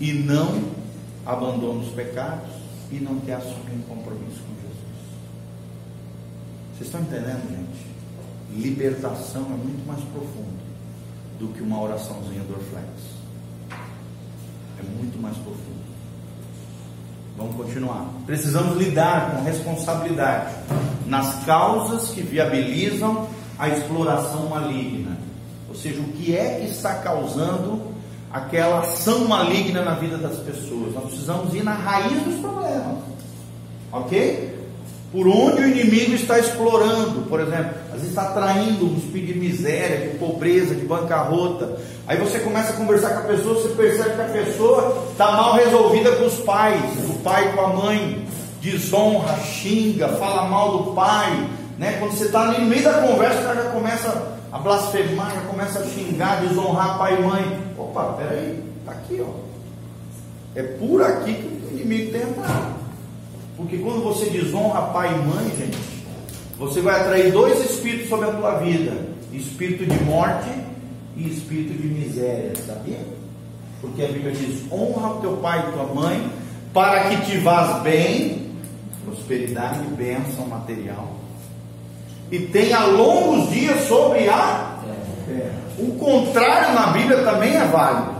e 0.00 0.12
não 0.12 0.70
abandona 1.26 1.80
os 1.80 1.92
pecados 1.92 2.48
e 2.90 2.96
não 2.96 3.20
quer 3.20 3.34
assumir 3.34 3.74
um 3.74 3.82
compromisso 3.82 4.40
com 4.40 4.54
Jesus. 4.54 4.80
Vocês 6.74 6.88
estão 6.88 7.00
entendendo, 7.02 7.48
gente? 7.50 8.60
Libertação 8.60 9.42
é 9.42 9.56
muito 9.56 9.86
mais 9.86 10.00
profundo 10.04 10.59
do 11.40 11.48
que 11.48 11.62
uma 11.62 11.80
oraçãozinha 11.80 12.42
do 12.42 12.52
Orflex. 12.52 12.86
É 14.78 14.82
muito 14.82 15.20
mais 15.20 15.36
profundo. 15.38 15.80
Vamos 17.36 17.56
continuar. 17.56 18.06
Precisamos 18.26 18.76
lidar 18.76 19.32
com 19.32 19.42
responsabilidade 19.42 20.54
nas 21.06 21.44
causas 21.44 22.10
que 22.10 22.20
viabilizam 22.20 23.26
a 23.58 23.68
exploração 23.68 24.48
maligna. 24.50 25.16
Ou 25.68 25.74
seja, 25.74 26.00
o 26.00 26.12
que 26.12 26.36
é 26.36 26.60
que 26.60 26.66
está 26.70 26.96
causando 26.96 27.90
aquela 28.30 28.80
ação 28.80 29.26
maligna 29.26 29.82
na 29.82 29.94
vida 29.94 30.16
das 30.16 30.36
pessoas. 30.38 30.94
Nós 30.94 31.04
precisamos 31.04 31.54
ir 31.54 31.64
na 31.64 31.74
raiz 31.74 32.22
dos 32.22 32.36
problemas. 32.40 32.98
Ok? 33.90 34.58
Por 35.10 35.26
onde 35.26 35.62
o 35.62 35.68
inimigo 35.68 36.14
está 36.14 36.38
explorando, 36.38 37.22
por 37.28 37.40
exemplo, 37.40 37.79
às 38.00 38.06
vezes 38.06 38.08
está 38.08 38.22
atraindo 38.22 38.86
um 38.86 38.96
espírito 38.96 39.34
de 39.34 39.38
miséria, 39.38 40.08
de 40.08 40.18
pobreza, 40.18 40.74
de 40.74 40.86
bancarrota. 40.86 41.78
Aí 42.06 42.16
você 42.16 42.38
começa 42.40 42.72
a 42.72 42.76
conversar 42.76 43.10
com 43.10 43.18
a 43.18 43.34
pessoa, 43.34 43.54
você 43.54 43.68
percebe 43.68 44.14
que 44.14 44.22
a 44.22 44.44
pessoa 44.44 45.06
está 45.10 45.32
mal 45.32 45.54
resolvida 45.54 46.12
com 46.16 46.24
os 46.24 46.40
pais, 46.40 46.82
o 47.08 47.18
pai 47.22 47.52
com 47.52 47.60
a 47.60 47.68
mãe, 47.68 48.26
desonra, 48.62 49.36
xinga, 49.40 50.08
fala 50.08 50.48
mal 50.48 50.78
do 50.78 50.92
pai, 50.92 51.48
né? 51.78 51.96
Quando 51.98 52.12
você 52.12 52.24
está 52.24 52.46
no 52.46 52.64
meio 52.64 52.82
da 52.82 52.94
conversa, 52.94 53.40
o 53.40 53.44
cara 53.44 53.62
já 53.64 53.70
começa 53.70 54.38
a 54.50 54.58
blasfemar, 54.58 55.34
já 55.34 55.40
começa 55.42 55.78
a 55.78 55.84
xingar, 55.84 56.40
desonrar 56.40 56.98
pai 56.98 57.18
e 57.18 57.22
mãe. 57.22 57.60
Opa, 57.78 58.14
peraí, 58.14 58.64
está 58.80 58.92
aqui, 58.92 59.22
ó. 59.22 59.30
É 60.54 60.62
por 60.62 61.02
aqui 61.02 61.34
que 61.34 61.66
o 61.66 61.76
inimigo 61.76 62.12
tem 62.12 62.22
entrado. 62.22 62.80
Porque 63.56 63.76
quando 63.76 64.02
você 64.02 64.30
desonra 64.30 64.80
pai 64.86 65.08
e 65.14 65.18
mãe, 65.18 65.52
gente, 65.56 65.99
você 66.60 66.80
vai 66.80 67.00
atrair 67.00 67.32
dois 67.32 67.58
espíritos 67.68 68.08
sobre 68.08 68.28
a 68.28 68.32
tua 68.32 68.58
vida: 68.58 68.92
espírito 69.32 69.84
de 69.84 70.04
morte 70.04 70.50
e 71.16 71.28
espírito 71.28 71.72
de 71.72 71.88
miséria, 71.88 72.52
sabia? 72.64 73.00
Porque 73.80 74.04
a 74.04 74.06
Bíblia 74.06 74.30
diz: 74.30 74.70
honra 74.70 75.16
o 75.16 75.20
teu 75.20 75.36
pai 75.38 75.66
e 75.66 75.72
tua 75.72 75.86
mãe, 75.92 76.30
para 76.72 77.08
que 77.08 77.16
te 77.24 77.38
vás 77.38 77.82
bem, 77.82 78.52
prosperidade 79.04 79.80
e 79.80 79.94
bênção 79.94 80.46
material 80.46 81.20
e 82.30 82.38
tenha 82.38 82.84
longos 82.84 83.50
dias 83.50 83.88
sobre 83.88 84.28
a 84.28 84.78
terra. 85.26 85.60
O 85.78 85.92
contrário 85.98 86.74
na 86.74 86.88
Bíblia 86.88 87.24
também 87.24 87.56
é 87.56 87.64
válido. 87.64 88.14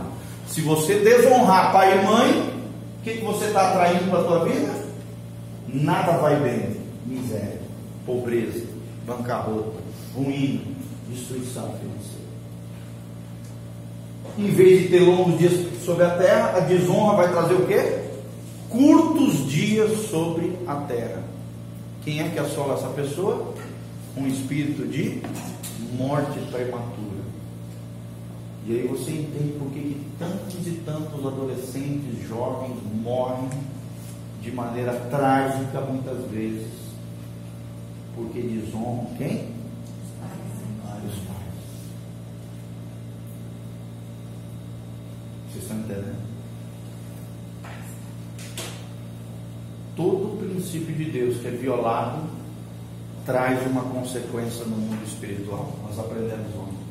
Se 0.47 0.61
você 0.61 0.95
desonrar 0.95 1.71
pai 1.71 1.97
e 1.97 2.05
mãe, 2.05 2.53
o 2.99 3.03
que, 3.03 3.17
que 3.17 3.23
você 3.23 3.45
está 3.45 3.69
atraindo 3.69 4.09
para 4.09 4.19
a 4.19 4.23
tua 4.23 4.45
vida? 4.45 4.81
nada 5.73 6.17
vai 6.17 6.35
bem. 6.35 6.81
Miséria, 7.05 7.60
pobreza, 8.05 8.65
bancarrota, 9.05 9.79
ruína, 10.15 10.61
destruição 11.09 11.73
financeira. 11.77 12.21
Em 14.37 14.47
vez 14.51 14.83
de 14.83 14.87
ter 14.89 14.99
longos 15.01 15.37
dias 15.37 15.83
sobre 15.83 16.03
a 16.03 16.17
terra, 16.17 16.57
a 16.57 16.59
desonra 16.61 17.17
vai 17.17 17.31
trazer 17.31 17.53
o 17.53 17.67
quê? 17.67 18.05
Curtos 18.69 19.49
dias 19.49 20.09
sobre 20.09 20.57
a 20.65 20.75
terra. 20.75 21.23
Quem 22.03 22.21
é 22.21 22.29
que 22.29 22.39
assola 22.39 22.75
essa 22.75 22.87
pessoa? 22.89 23.53
Um 24.15 24.27
espírito 24.27 24.87
de 24.87 25.21
morte 25.97 26.39
prematura. 26.51 27.21
E 28.65 28.73
aí 28.73 28.87
você 28.87 29.11
entende 29.11 29.53
por 29.57 29.69
que 29.71 29.97
tantos 30.17 30.67
e 30.67 30.71
tantos 30.85 31.25
adolescentes, 31.25 32.27
jovens 32.27 32.77
morrem 33.03 33.49
de 34.41 34.51
maneira 34.51 34.93
trágica 35.09 35.81
muitas 35.81 36.29
vezes, 36.31 36.67
porque 38.15 38.41
desonram 38.41 39.07
quem? 39.17 39.49
Os 41.05 41.15
pais. 41.15 41.41
Vocês 45.49 45.63
estão 45.63 45.77
entendendo? 45.79 46.21
Todo 49.95 50.37
princípio 50.39 50.95
de 50.95 51.05
Deus 51.11 51.37
que 51.37 51.47
é 51.47 51.51
violado 51.51 52.23
traz 53.25 53.65
uma 53.67 53.81
consequência 53.83 54.65
no 54.65 54.77
mundo 54.77 55.03
espiritual. 55.05 55.73
Nós 55.83 55.99
aprendemos 55.99 56.55
ontem. 56.55 56.81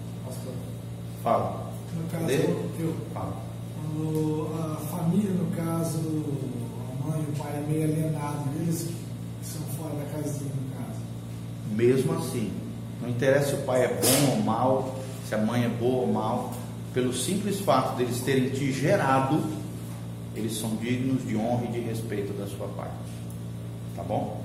Fala. 1.23 1.71
No 1.95 2.09
caso, 2.11 2.27
Lê? 2.27 2.37
eu, 2.79 2.97
Fala. 3.13 3.37
quando 3.75 4.51
a 4.59 4.77
família, 4.77 5.31
no 5.33 5.51
caso, 5.57 5.99
a 5.99 7.07
mãe 7.07 7.21
e 7.21 7.31
o 7.31 7.37
pai 7.37 7.53
é 7.57 7.67
meio 7.69 7.85
alienado, 7.85 8.49
eles 8.61 8.85
que 9.41 9.47
são 9.47 9.63
fora 9.77 9.95
da 9.97 10.05
casinha. 10.07 10.60
Mesmo 11.71 12.15
assim, 12.15 12.51
não 13.01 13.09
interessa 13.09 13.49
se 13.49 13.55
o 13.55 13.59
pai 13.59 13.85
é 13.85 13.89
bom 13.89 14.33
ou 14.33 14.43
mal, 14.43 14.97
se 15.29 15.35
a 15.35 15.39
mãe 15.39 15.65
é 15.65 15.69
boa 15.69 16.03
ou 16.03 16.13
mal, 16.13 16.53
pelo 16.93 17.13
simples 17.13 17.61
fato 17.61 17.97
deles 17.97 18.21
terem 18.21 18.51
te 18.51 18.73
gerado, 18.73 19.43
eles 20.35 20.59
são 20.59 20.77
dignos 20.77 21.27
de 21.27 21.37
honra 21.37 21.65
e 21.67 21.73
de 21.73 21.81
respeito 21.81 22.33
da 22.33 22.47
sua 22.47 22.67
parte. 22.69 22.95
Tá 23.97 24.03
bom? 24.03 24.41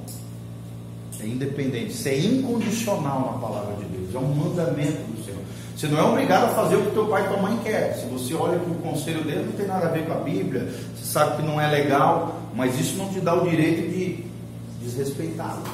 É 1.20 1.26
independente, 1.26 1.92
isso 1.92 2.08
é 2.08 2.18
incondicional 2.18 3.32
na 3.34 3.40
palavra 3.40 3.76
de 3.76 3.86
Deus, 3.86 4.14
é 4.14 4.20
um 4.20 4.36
mandamento 4.36 5.02
do 5.12 5.24
Senhor. 5.24 5.42
Você 5.76 5.88
não 5.88 6.00
é 6.00 6.04
obrigado 6.04 6.46
a 6.46 6.50
fazer 6.50 6.76
o 6.76 6.86
que 6.86 6.92
teu 6.92 7.08
pai 7.08 7.26
e 7.26 7.28
tua 7.28 7.42
mãe 7.42 7.60
quer. 7.64 7.94
Se 7.96 8.06
você 8.06 8.34
olha 8.34 8.60
que 8.60 8.70
o 8.70 8.76
conselho 8.76 9.24
dele 9.24 9.46
não 9.46 9.54
tem 9.54 9.68
nada 9.68 9.88
a 9.88 9.90
ver 9.90 10.06
com 10.06 10.14
a 10.14 10.18
Bíblia, 10.18 10.70
você 10.96 11.06
sabe 11.06 11.38
que 11.38 11.42
não 11.42 11.60
é 11.60 11.68
legal, 11.68 12.40
mas 12.54 12.80
isso 12.80 12.96
não 12.98 13.10
te 13.10 13.20
dá 13.20 13.34
o 13.34 13.50
direito 13.50 13.90
de 13.90 14.26
desrespeitá-los, 14.82 15.68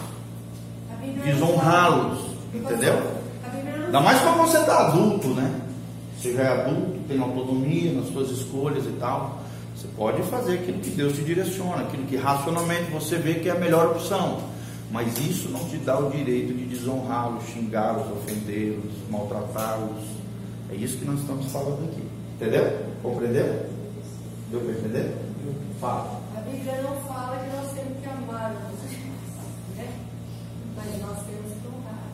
desonrá-los, 1.23 2.19
entendeu? 2.53 3.01
Ainda 3.85 3.99
mais 4.01 4.21
quando 4.21 4.37
você 4.37 4.57
está 4.57 4.87
adulto, 4.87 5.27
né? 5.29 5.61
Você 6.17 6.33
já 6.33 6.43
é 6.43 6.61
adulto, 6.61 6.99
tem 7.07 7.19
autonomia 7.19 7.93
nas 7.93 8.07
suas 8.07 8.29
escolhas 8.29 8.85
e 8.85 8.91
tal. 8.99 9.39
Você 9.75 9.87
pode 9.97 10.21
fazer 10.23 10.59
aquilo 10.59 10.79
que 10.79 10.91
Deus 10.91 11.13
te 11.13 11.23
direciona, 11.23 11.81
aquilo 11.81 12.05
que 12.05 12.15
racionalmente 12.15 12.91
você 12.91 13.17
vê 13.17 13.35
que 13.35 13.49
é 13.49 13.51
a 13.51 13.55
melhor 13.55 13.87
opção. 13.87 14.39
Mas 14.91 15.17
isso 15.17 15.49
não 15.49 15.63
te 15.69 15.77
dá 15.77 15.97
o 15.97 16.11
direito 16.11 16.53
de 16.53 16.65
desonrá-los, 16.65 17.43
xingá-los, 17.45 18.05
ofendê-los, 18.11 18.91
maltratá-los. 19.09 20.03
É 20.69 20.75
isso 20.75 20.97
que 20.97 21.05
nós 21.05 21.19
estamos 21.21 21.45
falando 21.51 21.89
aqui. 21.89 22.03
Entendeu? 22.35 22.85
Compreendeu? 23.01 23.65
Deu 24.51 24.59
para 24.59 24.71
entender? 24.71 25.17
Fala. 25.79 26.21
A 26.35 26.41
Bíblia 26.41 26.81
não 26.81 26.95
fala 27.07 27.37
que 27.37 27.55
nós 27.55 27.71
temos 27.73 27.99
que 28.01 28.09
amar 28.09 28.53
os 28.73 29.77
né? 29.77 29.87
mas 30.75 31.01
nós 31.01 31.17
temos 31.25 31.51
que 31.53 31.67
honrar. 31.67 32.11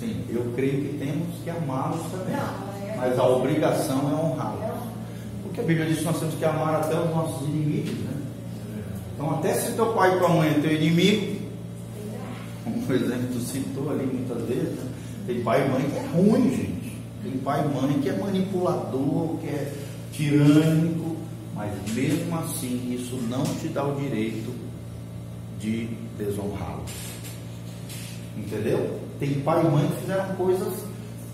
Sim, 0.00 0.24
eu 0.30 0.50
creio 0.56 0.80
que 0.82 0.98
temos 0.98 1.28
que 1.44 1.50
amá-los 1.50 2.00
também. 2.10 2.34
Não, 2.34 2.88
é- 2.88 2.96
Mas 2.96 3.18
a 3.18 3.26
obrigação 3.28 3.98
é 3.98 4.00
É 4.00 4.14
honrá-los. 4.14 4.32
honrar. 4.60 4.82
Porque 5.44 5.60
a 5.60 5.64
Bíblia 5.64 5.86
diz 5.86 5.98
que 5.98 6.04
nós 6.04 6.18
temos 6.18 6.34
que 6.34 6.44
amar 6.44 6.74
até 6.76 6.98
os 6.98 7.10
nossos 7.10 7.46
inimigos, 7.48 7.92
né? 7.98 8.12
Então, 9.14 9.30
até 9.32 9.52
se 9.54 9.72
teu 9.72 9.92
pai 9.92 10.16
e 10.16 10.18
tua 10.18 10.28
mãe 10.30 10.48
é 10.48 10.54
teu 10.54 10.72
inimigo, 10.74 11.36
como 12.64 12.80
por 12.82 12.94
exemplo 12.96 13.28
tu 13.32 13.40
citou 13.40 13.90
ali 13.90 14.06
muitas 14.06 14.42
vezes, 14.48 14.78
né? 14.78 14.90
tem 15.26 15.42
pai 15.42 15.66
e 15.66 15.70
mãe 15.70 15.82
que 15.82 15.96
é 15.96 16.06
ruim, 16.14 16.50
gente. 16.50 16.96
Tem 17.22 17.32
pai 17.32 17.62
e 17.64 17.68
mãe 17.68 18.00
que 18.00 18.08
é 18.08 18.16
manipulador, 18.16 19.36
que 19.42 19.48
é 19.48 19.72
tirânico, 20.12 21.16
mas 21.54 21.70
mesmo 21.92 22.38
assim 22.38 22.96
isso 22.98 23.16
não 23.28 23.44
te 23.44 23.68
dá 23.68 23.84
o 23.84 24.00
direito 24.00 24.54
de 25.60 25.88
desonrá-los. 26.16 26.90
Entendeu? 28.38 28.99
Tem 29.20 29.40
pai 29.42 29.64
e 29.64 29.70
mãe 29.70 29.86
que 29.86 30.00
fizeram 30.00 30.34
coisas 30.34 30.74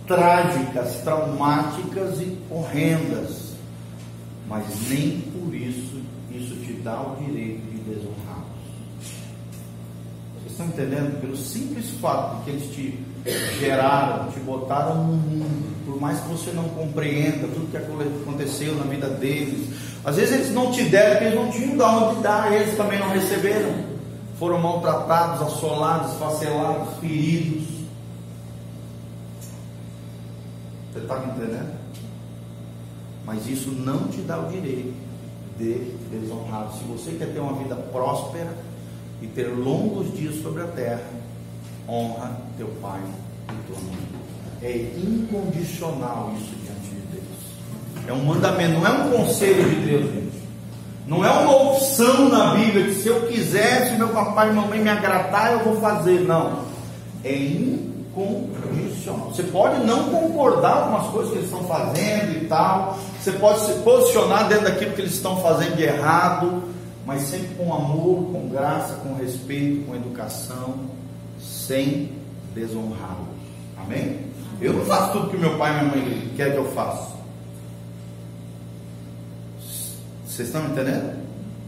trágicas, 0.06 0.96
traumáticas 1.02 2.20
e 2.20 2.36
horrendas, 2.50 3.54
mas 4.48 4.64
nem 4.88 5.20
por 5.20 5.54
isso 5.54 5.96
isso 6.36 6.54
te 6.56 6.72
dá 6.74 7.00
o 7.00 7.16
direito 7.16 7.62
de 7.70 7.78
desonrá-los. 7.78 8.46
Vocês 10.34 10.52
estão 10.52 10.66
entendendo? 10.66 11.20
Pelo 11.20 11.36
simples 11.36 11.90
fato 12.00 12.38
de 12.38 12.44
que 12.44 12.50
eles 12.50 12.74
te 12.74 13.04
geraram, 13.58 14.30
te 14.30 14.40
botaram 14.40 15.06
no 15.06 15.14
mundo, 15.14 15.84
por 15.84 16.00
mais 16.00 16.20
que 16.20 16.28
você 16.28 16.52
não 16.52 16.68
compreenda 16.70 17.48
tudo 17.48 17.70
que 17.70 17.76
aconteceu 17.76 18.74
na 18.76 18.84
vida 18.84 19.08
deles, 19.08 19.68
às 20.04 20.16
vezes 20.16 20.34
eles 20.34 20.52
não 20.52 20.70
te 20.70 20.84
deram 20.84 21.12
porque 21.12 21.24
eles 21.24 21.36
não 21.36 21.50
tinham 21.50 21.76
de 21.76 21.82
onde 21.82 22.22
dar, 22.22 22.52
eles 22.52 22.76
também 22.76 22.98
não 22.98 23.08
receberam. 23.08 23.96
Foram 24.38 24.60
maltratados, 24.60 25.40
assolados, 25.42 26.12
esfacelados, 26.12 26.98
feridos. 27.00 27.66
Você 30.92 30.94
está 31.06 31.18
me 31.20 31.32
entendendo? 31.32 31.74
Mas 33.24 33.46
isso 33.46 33.70
não 33.70 34.08
te 34.08 34.20
dá 34.22 34.38
o 34.38 34.50
direito 34.50 34.94
de 35.58 35.94
desonrar. 36.10 36.70
Se 36.72 36.84
você 36.84 37.12
quer 37.12 37.32
ter 37.32 37.40
uma 37.40 37.54
vida 37.54 37.74
próspera 37.74 38.52
e 39.20 39.26
ter 39.26 39.48
longos 39.48 40.14
dias 40.16 40.40
sobre 40.42 40.62
a 40.62 40.66
terra, 40.66 41.08
honra 41.88 42.36
teu 42.56 42.68
pai 42.80 43.00
e 43.48 43.66
tua 43.66 43.80
mãe. 43.80 43.96
É 44.62 44.76
incondicional 44.96 46.32
isso 46.36 46.54
diante 46.64 46.88
de 46.88 47.00
Deus. 47.12 48.06
É 48.06 48.12
um 48.12 48.24
mandamento, 48.24 48.80
não 48.80 48.86
é 48.86 48.90
um 48.90 49.10
conselho 49.10 49.68
de 49.68 49.86
Deus, 49.86 50.12
gente. 50.12 50.26
Não 51.06 51.24
é 51.24 51.30
uma 51.30 51.72
opção 51.72 52.28
na 52.28 52.54
Bíblia 52.54 52.86
que 52.86 52.94
se 52.94 53.08
eu 53.08 53.26
quiser, 53.28 53.88
se 53.88 53.96
meu 53.96 54.08
papai 54.08 54.50
e 54.50 54.52
mamãe 54.52 54.80
me 54.80 54.88
agradar, 54.88 55.52
eu 55.52 55.64
vou 55.64 55.80
fazer. 55.80 56.20
Não. 56.20 56.64
É 57.22 57.32
incondicional. 57.34 57.95
Você 58.16 59.42
pode 59.42 59.84
não 59.84 60.08
concordar 60.08 60.88
com 60.88 60.96
as 60.96 61.08
coisas 61.08 61.32
que 61.32 61.38
eles 61.38 61.50
estão 61.50 61.64
fazendo 61.64 62.42
e 62.42 62.46
tal. 62.46 62.98
Você 63.20 63.32
pode 63.32 63.60
se 63.60 63.72
posicionar 63.80 64.48
dentro 64.48 64.64
daquilo 64.64 64.92
que 64.92 65.02
eles 65.02 65.14
estão 65.14 65.38
fazendo 65.42 65.76
de 65.76 65.82
errado, 65.82 66.62
mas 67.04 67.22
sempre 67.22 67.54
com 67.56 67.74
amor, 67.74 68.32
com 68.32 68.48
graça, 68.48 68.94
com 68.94 69.14
respeito, 69.14 69.84
com 69.86 69.94
educação, 69.94 70.76
sem 71.38 72.12
desonrá-los. 72.54 73.36
Amém? 73.76 74.20
Eu 74.62 74.72
não 74.72 74.84
faço 74.86 75.12
tudo 75.12 75.30
que 75.30 75.36
meu 75.36 75.58
pai 75.58 75.72
e 75.72 75.84
minha 75.84 75.96
mãe 75.96 76.32
querem 76.34 76.52
que 76.54 76.58
eu 76.58 76.72
faça. 76.72 77.16
Vocês 80.26 80.48
estão 80.48 80.64
entendendo? 80.66 81.16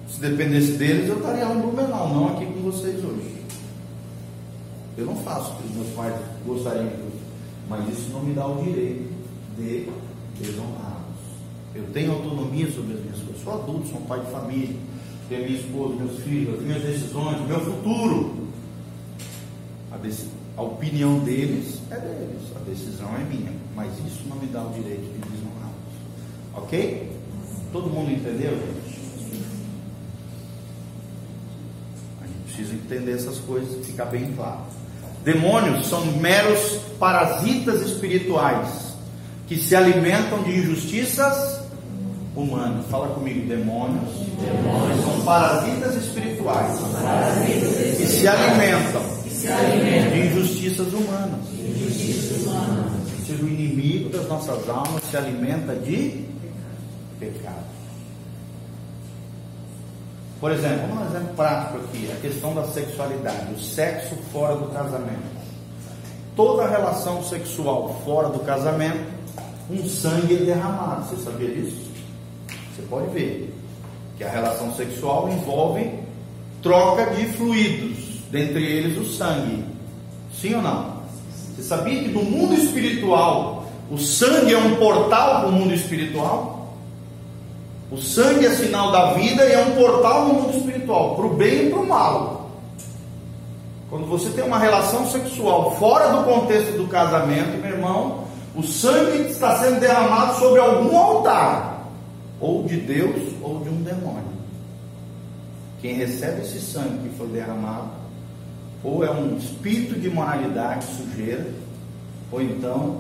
Se 0.09 0.19
dependesse 0.19 0.73
deles, 0.73 1.09
eu 1.09 1.19
estaria 1.19 1.45
lá 1.45 1.55
em 1.55 1.61
Blumenau, 1.61 2.09
não 2.09 2.29
aqui 2.29 2.47
com 2.47 2.71
vocês 2.71 3.05
hoje. 3.05 3.38
Eu 4.99 5.07
não 5.07 5.15
faço 5.17 5.53
o 5.53 5.57
que 5.57 5.69
os 5.69 5.75
meus 5.77 5.89
pais 5.95 6.15
gostariam 6.45 6.89
que 6.89 7.09
mas 7.69 7.89
isso 7.97 8.11
não 8.11 8.23
me 8.23 8.35
dá 8.35 8.47
o 8.47 8.65
direito 8.65 9.13
de 9.57 9.89
desonrá-los. 10.41 10.99
Eu 11.75 11.85
tenho 11.93 12.13
autonomia 12.13 12.69
sobre 12.73 12.95
as 12.95 13.01
minhas 13.01 13.19
coisas. 13.19 13.43
Sou 13.45 13.53
adulto, 13.53 13.89
sou 13.89 13.99
um 13.99 14.07
pai 14.07 14.21
de 14.21 14.31
família, 14.33 14.77
tenho 15.29 15.45
minha 15.45 15.61
esposa, 15.61 15.95
meus 15.95 16.19
filhos, 16.23 16.55
as 16.59 16.63
minhas 16.63 16.83
decisões, 16.83 17.47
meu 17.47 17.61
futuro. 17.61 18.49
A 20.57 20.63
opinião 20.63 21.21
deles 21.21 21.81
é 21.91 21.97
deles, 21.97 22.43
a 22.57 22.59
decisão 22.69 23.15
é 23.15 23.23
minha, 23.23 23.53
mas 23.77 23.93
isso 24.05 24.25
não 24.29 24.37
me 24.37 24.47
dá 24.47 24.65
o 24.65 24.73
direito 24.73 25.03
de 25.03 25.19
desonrá-los. 25.31 26.55
Ok? 26.55 27.13
Todo 27.73 27.89
mundo 27.89 28.11
entendeu, 28.11 28.51
gente? 28.51 28.99
A 32.21 32.27
gente 32.27 32.39
precisa 32.47 32.75
entender 32.75 33.13
essas 33.13 33.39
coisas 33.39 33.79
e 33.79 33.85
ficar 33.85 34.07
bem 34.07 34.33
claro. 34.33 34.63
Demônios 35.25 35.87
são 35.89 36.05
meros 36.07 36.79
parasitas 36.99 37.83
espirituais 37.83 38.69
que 39.47 39.57
se 39.57 39.75
alimentam 39.75 40.43
de 40.43 40.59
injustiças 40.59 41.61
humanas. 42.37 42.87
Fala 42.91 43.09
comigo, 43.09 43.47
demônios, 43.47 44.11
demônios 44.41 45.05
são 45.05 45.21
parasitas 45.25 45.97
espirituais 45.97 46.79
que 47.97 48.07
se 48.07 48.29
alimentam 48.29 49.03
de 50.13 50.21
injustiças 50.21 50.93
humanas. 50.93 51.41
Ou 53.19 53.27
seja, 53.27 53.43
o 53.43 53.49
inimigo 53.49 54.09
das 54.11 54.29
nossas 54.29 54.69
almas 54.69 55.03
se 55.11 55.17
alimenta 55.17 55.75
de 55.75 56.25
pecado. 57.19 57.78
Por 60.41 60.53
exemplo, 60.53 60.87
vamos 60.89 61.05
um 61.05 61.11
exemplo 61.11 61.35
prático 61.35 61.79
aqui, 61.79 62.11
a 62.13 62.21
questão 62.21 62.55
da 62.55 62.65
sexualidade, 62.65 63.53
o 63.53 63.59
sexo 63.59 64.15
fora 64.33 64.55
do 64.55 64.67
casamento. 64.67 65.39
Toda 66.37 66.69
relação 66.69 67.25
sexual 67.25 68.01
fora 68.05 68.29
do 68.29 68.39
casamento, 68.41 69.05
um 69.69 69.85
sangue 69.89 70.37
é 70.37 70.45
derramado. 70.45 71.07
Você 71.07 71.25
sabia 71.25 71.49
disso? 71.49 71.91
Você 72.47 72.83
pode 72.89 73.09
ver 73.09 73.53
que 74.17 74.23
a 74.23 74.31
relação 74.31 74.73
sexual 74.75 75.29
envolve 75.29 75.91
troca 76.63 77.07
de 77.15 77.27
fluidos, 77.33 77.99
dentre 78.31 78.65
eles 78.65 78.97
o 78.97 79.13
sangue. 79.13 79.65
Sim 80.33 80.55
ou 80.55 80.63
não? 80.63 80.99
Você 81.57 81.65
sabia 81.65 82.01
que 82.01 82.09
no 82.11 82.23
mundo 82.23 82.55
espiritual 82.55 83.67
o 83.91 83.99
sangue 83.99 84.55
é 84.55 84.59
um 84.59 84.77
portal 84.77 85.41
para 85.41 85.49
o 85.49 85.53
mundo 85.53 85.75
espiritual? 85.75 86.58
O 87.91 87.97
sangue 87.97 88.47
é 88.47 88.55
sinal 88.55 88.93
da 88.93 89.15
vida 89.15 89.45
e 89.47 89.53
é 89.53 89.65
um 89.65 89.75
portal 89.75 90.27
no 90.27 90.35
mundo 90.35 90.57
espiritual, 90.59 91.17
para 91.17 91.27
o 91.27 91.35
bem 91.35 91.67
e 91.67 91.71
para 91.71 91.81
o 91.81 91.87
mal. 91.87 92.51
Quando 93.89 94.07
você 94.07 94.29
tem 94.31 94.45
uma 94.45 94.59
relação 94.59 95.09
sexual 95.09 95.75
fora 95.77 96.11
do 96.11 96.25
contexto 96.25 96.77
do 96.77 96.87
casamento, 96.87 97.57
meu 97.63 97.71
irmão, 97.71 98.25
o 98.55 98.63
sangue 98.63 99.31
está 99.31 99.59
sendo 99.59 99.81
derramado 99.81 100.39
sobre 100.39 100.61
algum 100.61 100.95
altar, 100.97 101.89
ou 102.39 102.65
de 102.65 102.77
Deus 102.77 103.33
ou 103.41 103.61
de 103.61 103.71
um 103.71 103.83
demônio. 103.83 104.39
Quem 105.81 105.95
recebe 105.95 106.43
esse 106.43 106.61
sangue 106.61 107.09
que 107.09 107.17
foi 107.17 107.29
derramado, 107.29 107.89
ou 108.85 109.03
é 109.03 109.11
um 109.11 109.39
espírito 109.39 109.99
de 109.99 110.11
moralidade, 110.11 110.85
sujeira, 110.85 111.47
ou 112.31 112.43
então 112.43 112.99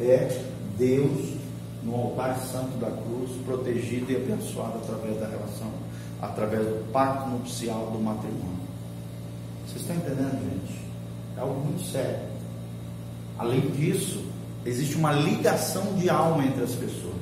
é 0.00 0.40
Deus 0.76 1.43
no 1.84 1.94
altar 1.94 2.38
santo 2.38 2.78
da 2.78 2.90
cruz, 2.90 3.30
protegido 3.44 4.10
e 4.10 4.16
abençoado 4.16 4.78
através 4.82 5.20
da 5.20 5.26
relação, 5.26 5.70
através 6.20 6.62
do 6.66 6.92
pacto 6.92 7.28
nupcial 7.28 7.90
do 7.92 8.00
matrimônio. 8.00 8.64
Vocês 9.66 9.82
estão 9.82 9.96
entendendo, 9.96 10.40
gente? 10.42 10.80
É 11.36 11.40
algo 11.40 11.60
muito 11.60 11.84
sério. 11.90 12.20
Além 13.38 13.60
disso, 13.60 14.24
existe 14.64 14.96
uma 14.96 15.12
ligação 15.12 15.94
de 15.94 16.08
alma 16.08 16.44
entre 16.44 16.64
as 16.64 16.72
pessoas. 16.72 17.14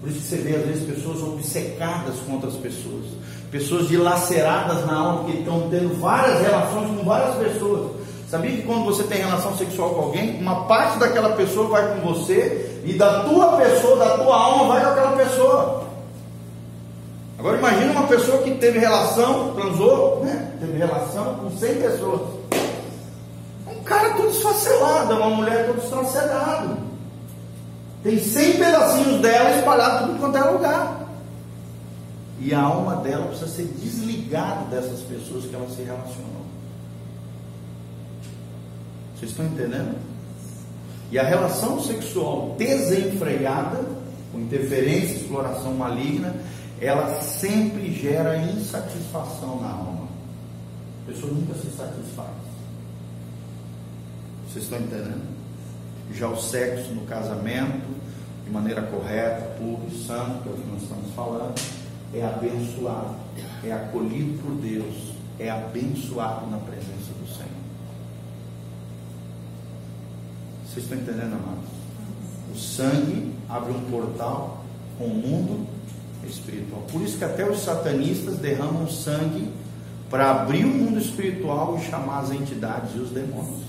Por 0.00 0.08
isso 0.08 0.20
que 0.20 0.26
você 0.26 0.36
vê 0.36 0.56
às 0.56 0.66
vezes 0.66 0.84
pessoas 0.84 1.22
obcecadas 1.22 2.14
com 2.20 2.34
outras 2.34 2.54
pessoas, 2.54 3.06
pessoas 3.50 3.88
dilaceradas 3.88 4.86
na 4.86 4.94
alma 4.94 5.24
que 5.24 5.38
estão 5.38 5.68
tendo 5.68 5.98
várias 6.00 6.40
relações 6.40 6.96
com 6.96 7.04
várias 7.04 7.34
pessoas. 7.36 7.96
Sabia 8.30 8.52
que 8.56 8.62
quando 8.62 8.84
você 8.84 9.04
tem 9.04 9.18
relação 9.18 9.56
sexual 9.56 9.94
com 9.94 10.00
alguém, 10.02 10.40
uma 10.40 10.64
parte 10.66 10.98
daquela 10.98 11.30
pessoa 11.30 11.68
vai 11.68 11.94
com 11.94 12.12
você 12.12 12.75
e 12.86 12.92
da 12.92 13.24
tua 13.24 13.56
pessoa, 13.56 13.96
da 13.96 14.16
tua 14.16 14.36
alma, 14.36 14.74
vai 14.74 14.84
com 14.84 14.90
aquela 14.90 15.16
pessoa. 15.16 15.84
Agora 17.36 17.58
imagine 17.58 17.90
uma 17.90 18.06
pessoa 18.06 18.42
que 18.42 18.52
teve 18.54 18.78
relação, 18.78 19.54
transou, 19.54 20.24
né? 20.24 20.52
Teve 20.60 20.78
relação 20.78 21.34
com 21.34 21.50
100 21.50 21.74
pessoas. 21.82 22.20
Um 23.66 23.82
cara 23.82 24.14
todo 24.14 24.30
esfacelado, 24.30 25.14
uma 25.16 25.30
mulher 25.30 25.66
todo 25.66 25.82
estracelado. 25.82 26.78
Tem 28.04 28.22
100 28.22 28.52
pedacinhos 28.52 29.20
dela 29.20 29.56
espalhados 29.56 30.06
tudo 30.06 30.20
quanto 30.20 30.38
é 30.38 30.44
lugar. 30.44 31.06
E 32.38 32.54
a 32.54 32.60
alma 32.62 32.96
dela 32.96 33.26
precisa 33.26 33.50
ser 33.50 33.64
desligada 33.64 34.64
dessas 34.66 35.00
pessoas 35.00 35.44
que 35.44 35.54
ela 35.56 35.68
se 35.68 35.82
relacionou. 35.82 36.46
Vocês 39.16 39.32
estão 39.32 39.44
entendendo? 39.44 40.15
E 41.10 41.18
a 41.18 41.22
relação 41.22 41.80
sexual 41.80 42.54
desenfreada, 42.58 43.84
com 44.32 44.40
interferência 44.40 45.16
exploração 45.16 45.74
maligna, 45.74 46.34
ela 46.80 47.20
sempre 47.22 47.92
gera 47.92 48.36
insatisfação 48.38 49.60
na 49.60 49.70
alma. 49.70 50.08
A 51.04 51.12
pessoa 51.12 51.32
nunca 51.32 51.54
se 51.54 51.68
satisfaz. 51.70 52.28
Vocês 54.48 54.64
estão 54.64 54.78
entendendo? 54.78 55.36
Já 56.12 56.28
o 56.28 56.36
sexo 56.36 56.92
no 56.92 57.02
casamento, 57.02 57.86
de 58.44 58.50
maneira 58.50 58.82
correta, 58.82 59.56
puro 59.58 59.82
e 59.90 60.06
santo, 60.06 60.42
que 60.42 60.48
é 60.48 60.52
o 60.52 60.54
que 60.54 60.70
nós 60.70 60.82
estamos 60.82 61.14
falando, 61.14 61.60
é 62.14 62.24
abençoado, 62.24 63.16
é 63.64 63.72
acolhido 63.72 64.42
por 64.42 64.52
Deus, 64.56 65.12
é 65.38 65.50
abençoado 65.50 66.46
na 66.46 66.58
presença 66.58 67.12
do 67.20 67.26
Senhor. 67.28 67.66
Vocês 70.76 70.92
estão 70.92 70.98
entendendo, 70.98 71.32
amados? 71.32 71.70
O 72.54 72.58
sangue 72.58 73.32
abre 73.48 73.72
um 73.72 73.80
portal 73.90 74.62
com 74.98 75.06
o 75.06 75.14
mundo 75.14 75.66
espiritual. 76.22 76.82
Por 76.92 77.00
isso 77.00 77.16
que 77.16 77.24
até 77.24 77.48
os 77.48 77.60
satanistas 77.60 78.36
derramam 78.36 78.86
sangue 78.86 79.50
para 80.10 80.30
abrir 80.30 80.66
o 80.66 80.68
mundo 80.68 80.98
espiritual 80.98 81.78
e 81.78 81.90
chamar 81.90 82.18
as 82.18 82.30
entidades 82.30 82.94
e 82.94 82.98
os 82.98 83.08
demônios. 83.08 83.62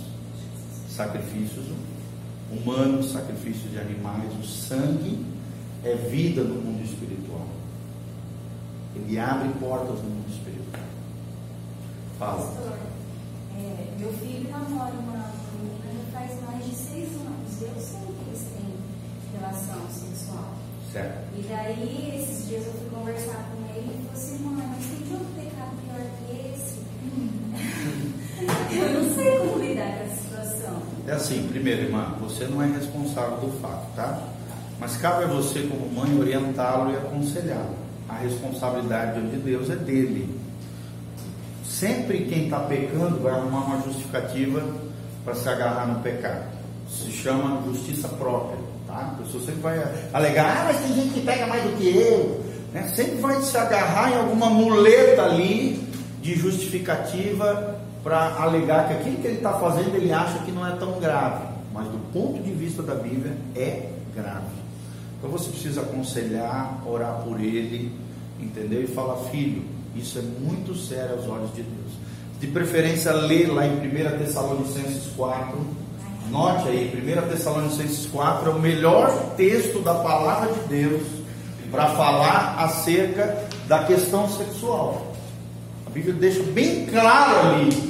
Sacrifícios 0.90 1.64
humanos, 2.52 3.14
sacrifícios 3.14 3.72
de 3.72 3.80
animais. 3.80 4.30
O 4.42 4.44
sangue 4.44 5.26
é 5.86 5.96
vida 5.96 6.44
no 6.44 6.56
mundo 6.56 6.84
espiritual. 6.84 7.48
Ele 8.98 9.18
abre 9.18 9.48
portas 9.62 9.96
no 10.04 10.10
mundo 10.10 10.30
espiritual. 10.30 10.84
Fala. 12.20 12.42
Pastor, 12.42 12.78
é, 13.58 13.94
meu 13.98 14.12
filho 14.12 14.50
namora 14.52 14.92
uma 14.92 15.37
faz 16.18 16.32
mais 16.48 16.66
de 16.66 16.76
seis 16.76 17.10
anos. 17.14 17.62
Eu 17.62 17.80
sei 17.80 18.00
que 18.00 18.24
eles 18.28 18.42
têm 18.56 19.40
relação 19.40 19.82
sexual. 19.88 20.54
Certo. 20.92 21.18
E 21.38 21.42
daí, 21.48 22.22
esses 22.22 22.48
dias 22.48 22.66
eu 22.66 22.74
fui 22.74 22.90
conversar 22.90 23.52
com 23.52 23.64
ele 23.76 23.86
e 23.86 24.08
falei 24.08 24.14
assim, 24.14 24.40
mãe, 24.44 24.68
mas 24.68 24.86
tem 24.86 25.14
outro 25.14 25.28
pecado 25.36 25.72
pior 25.84 26.02
que 26.18 26.32
esse? 26.54 26.78
eu 28.80 29.04
não 29.04 29.16
sei 29.16 29.38
como 29.38 29.60
lidar 29.64 29.98
com 29.98 30.04
essa 30.06 30.16
situação. 30.16 30.82
É 31.08 31.12
assim, 31.12 31.48
primeiro, 31.50 31.84
irmã, 31.84 32.16
você 32.20 32.46
não 32.46 32.64
é 32.64 32.68
responsável 32.68 33.38
do 33.38 33.62
fato, 33.62 33.96
tá? 33.96 34.24
Mas 34.80 34.98
cabe 34.98 35.26
a 35.26 35.28
você, 35.28 35.62
como 35.62 35.90
mãe, 35.92 36.18
orientá-lo 36.18 36.92
e 36.92 36.96
aconselhá-lo. 36.96 37.76
A 38.10 38.16
responsabilidade 38.16 39.22
de 39.30 39.38
Deus 39.38 39.70
é 39.70 39.76
dele. 39.76 40.40
Sempre 41.64 42.26
quem 42.26 42.46
está 42.46 42.62
pecando 42.62 43.20
vai 43.20 43.34
arrumar 43.34 43.66
uma 43.66 43.82
justificativa 43.84 44.64
para 45.28 45.36
se 45.36 45.50
agarrar 45.50 45.86
no 45.86 46.00
pecado. 46.00 46.46
Se 46.90 47.12
chama 47.12 47.62
justiça 47.66 48.08
própria. 48.08 48.58
Tá? 48.88 49.12
A 49.14 49.22
pessoa 49.22 49.44
sempre 49.44 49.60
vai 49.60 49.78
alegar, 50.14 50.46
ah, 50.46 50.64
mas 50.68 50.78
tem 50.78 50.96
gente 50.96 51.16
que 51.16 51.22
pega 51.22 51.46
mais 51.48 51.64
do 51.64 51.76
que 51.76 51.98
eu. 51.98 52.46
Né? 52.72 52.90
Sempre 52.96 53.18
vai 53.18 53.42
se 53.42 53.58
agarrar 53.58 54.14
em 54.14 54.16
alguma 54.16 54.50
muleta 54.50 55.24
ali 55.24 55.86
de 56.22 56.34
justificativa 56.34 57.78
para 58.06 58.38
alegar 58.42 58.88
que 58.88 58.94
aquilo 58.94 59.18
que 59.18 59.28
ele 59.28 59.36
está 59.36 59.52
fazendo 59.60 59.96
ele 59.96 60.14
acha 60.14 60.40
que 60.40 60.52
não 60.52 60.66
é 60.66 60.78
tão 60.78 60.98
grave. 60.98 61.44
Mas 61.74 61.88
do 61.88 61.98
ponto 62.14 62.42
de 62.42 62.52
vista 62.52 62.82
da 62.82 62.96
Bíblia 62.96 63.36
é 63.54 63.90
grave. 64.16 64.56
Então 65.18 65.30
você 65.30 65.50
precisa 65.50 65.82
aconselhar, 65.82 66.82
orar 66.88 67.22
por 67.26 67.42
ele, 67.42 67.92
entendeu? 68.40 68.82
E 68.82 68.88
falar, 68.88 69.18
filho, 69.30 69.62
isso 69.94 70.20
é 70.20 70.22
muito 70.22 70.74
sério 70.74 71.18
aos 71.18 71.28
olhos 71.28 71.54
de 71.54 71.64
Deus 71.64 72.07
de 72.40 72.48
preferência 72.48 73.12
ler 73.12 73.48
lá 73.48 73.66
em 73.66 73.78
1 73.78 74.18
Tessalonicenses 74.18 75.12
4. 75.16 75.58
Note 76.30 76.68
aí, 76.68 76.92
1 76.94 77.30
Tessalonicenses 77.30 78.06
4 78.08 78.50
é 78.50 78.54
o 78.54 78.60
melhor 78.60 79.34
texto 79.36 79.80
da 79.80 79.96
palavra 79.96 80.54
de 80.54 80.60
Deus 80.68 81.02
para 81.72 81.88
falar 81.88 82.56
acerca 82.60 83.48
da 83.68 83.84
questão 83.84 84.30
sexual. 84.30 85.14
A 85.86 85.90
Bíblia 85.90 86.14
deixa 86.14 86.44
bem 86.44 86.86
claro 86.86 87.50
ali, 87.50 87.90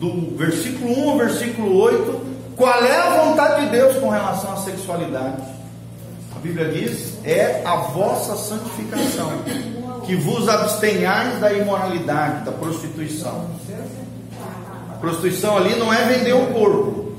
do 0.00 0.36
versículo 0.36 1.06
1 1.06 1.10
ao 1.10 1.18
versículo 1.18 1.76
8, 1.76 2.26
qual 2.56 2.84
é 2.84 2.96
a 2.96 3.24
vontade 3.24 3.64
de 3.64 3.72
Deus 3.72 3.96
com 3.98 4.08
relação 4.08 4.52
à 4.52 4.56
sexualidade. 4.56 5.42
A 6.34 6.38
Bíblia 6.38 6.68
diz: 6.70 7.18
é 7.24 7.62
a 7.64 7.76
vossa 7.76 8.36
santificação, 8.36 9.30
que 10.04 10.16
vos 10.16 10.48
abstenhais 10.48 11.40
da 11.40 11.52
imoralidade, 11.52 12.44
da 12.44 12.52
prostituição 12.52 13.50
Prostituição 15.02 15.56
ali 15.56 15.74
não 15.74 15.92
é 15.92 16.04
vender 16.04 16.32
o 16.32 16.46
corpo. 16.52 17.12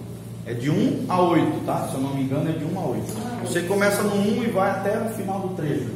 É 0.45 0.53
de 0.53 0.69
1 0.69 1.05
a 1.09 1.21
8, 1.21 1.65
tá? 1.65 1.89
Se 1.89 1.95
eu 1.95 1.99
não 1.99 2.15
me 2.15 2.23
engano, 2.23 2.49
é 2.49 2.53
de 2.53 2.63
1 2.63 2.79
a 2.79 2.85
8. 2.85 3.03
Você 3.43 3.61
começa 3.63 4.01
no 4.03 4.15
1 4.15 4.43
e 4.45 4.47
vai 4.51 4.71
até 4.71 5.01
o 5.01 5.09
final 5.09 5.41
do 5.41 5.49
trecho. 5.49 5.89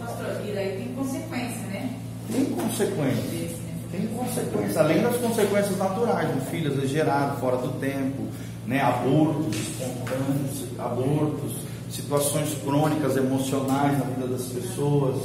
Pastor, 0.00 0.40
e 0.42 0.52
daí 0.52 0.78
tem 0.78 0.94
consequência, 0.94 1.66
né? 1.66 1.90
Tem 2.32 2.44
consequência. 2.46 3.54
Tem 3.92 4.06
consequência, 4.06 4.80
além 4.80 5.02
das 5.02 5.16
consequências 5.16 5.76
naturais, 5.76 6.34
um 6.34 6.40
filho 6.46 6.70
às 6.70 6.76
vezes 6.76 6.90
gerado 6.90 7.38
fora 7.38 7.58
do 7.58 7.78
tempo, 7.78 8.22
né? 8.66 8.80
abortos 8.80 9.54
espontâneos, 9.54 10.64
abortos, 10.78 11.52
situações 11.90 12.56
crônicas 12.64 13.16
emocionais 13.18 13.98
na 13.98 14.06
vida 14.06 14.26
das 14.26 14.46
pessoas, 14.46 15.16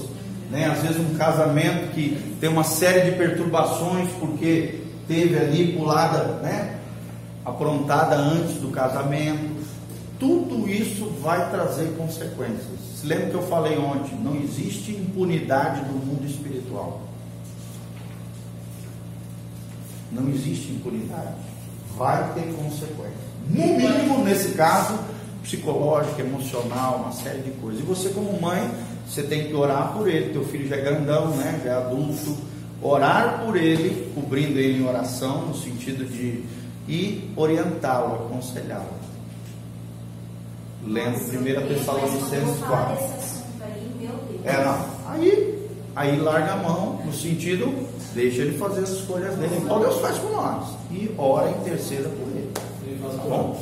né? 0.50 0.66
às 0.66 0.82
vezes 0.82 0.98
um 0.98 1.16
casamento 1.16 1.94
que 1.94 2.36
tem 2.40 2.50
uma 2.50 2.64
série 2.64 3.12
de 3.12 3.18
perturbações 3.18 4.10
porque 4.20 4.82
teve 5.08 5.38
ali 5.38 5.74
pulada, 5.74 6.40
né? 6.42 6.80
Aprontada 7.46 8.16
antes 8.16 8.56
do 8.56 8.70
casamento. 8.70 9.60
Tudo 10.20 10.70
isso 10.70 11.06
vai 11.22 11.50
trazer 11.50 11.96
consequências. 11.96 12.80
Se 12.96 13.08
lembra 13.08 13.28
que 13.28 13.36
eu 13.36 13.44
falei 13.44 13.78
ontem? 13.78 14.16
Não 14.22 14.36
existe 14.36 14.92
impunidade 14.92 15.82
no 15.88 15.94
mundo 15.94 16.26
espiritual. 16.26 17.02
Não 20.12 20.28
existe 20.30 20.72
impunidade. 20.72 21.36
Vai 21.96 22.34
ter 22.34 22.54
consequência. 22.54 23.30
No 23.48 23.66
mínimo, 23.66 24.24
nesse 24.24 24.50
caso, 24.50 25.00
psicológica, 25.42 26.22
emocional, 26.22 26.98
uma 26.98 27.12
série 27.12 27.40
de 27.40 27.52
coisas. 27.52 27.82
E 27.82 27.84
você, 27.84 28.10
como 28.10 28.40
mãe, 28.42 28.70
você 29.10 29.24
tem 29.24 29.48
que 29.48 29.56
orar 29.56 29.94
por 29.94 30.08
ele. 30.08 30.32
Teu 30.32 30.46
filho 30.46 30.68
já 30.68 30.76
é 30.76 30.82
grandão, 30.82 31.30
né? 31.32 31.60
Já 31.64 31.72
é 31.72 31.76
adulto. 31.78 32.38
Orar 32.82 33.44
por 33.44 33.58
ele, 33.58 34.12
cobrindo 34.14 34.58
ele 34.60 34.82
em 34.82 34.88
oração, 34.88 35.48
no 35.48 35.56
sentido 35.56 36.06
de 36.06 36.44
ir 36.88 37.34
orientá-lo, 37.36 38.28
aconselhá-lo. 38.28 39.00
Lendo 40.86 41.18
1 41.18 41.68
Tessalonicenses 41.68 42.60
4. 42.66 42.94
Esse 42.94 43.04
assunto 43.04 43.64
aí. 43.64 44.42
É, 44.46 44.64
não. 44.64 44.86
Aí, 45.12 45.70
aí 45.96 46.20
larga 46.20 46.54
a 46.54 46.58
mão, 46.58 47.02
no 47.04 47.12
sentido, 47.12 47.88
deixa 48.14 48.44
ele 48.44 48.58
fazer 48.58 48.84
as 48.84 48.92
escolhas 48.92 49.36
dele, 49.36 49.58
igual 49.58 49.82
Deus 49.82 50.00
faz 50.00 50.18
com 50.20 50.30
nós. 50.30 50.70
E 50.92 51.14
ora 51.18 51.50
e 51.50 51.54
interceda 51.56 52.08
por 52.08 52.28
ele. 52.30 52.52
Tá 52.54 53.24
bom? 53.24 53.62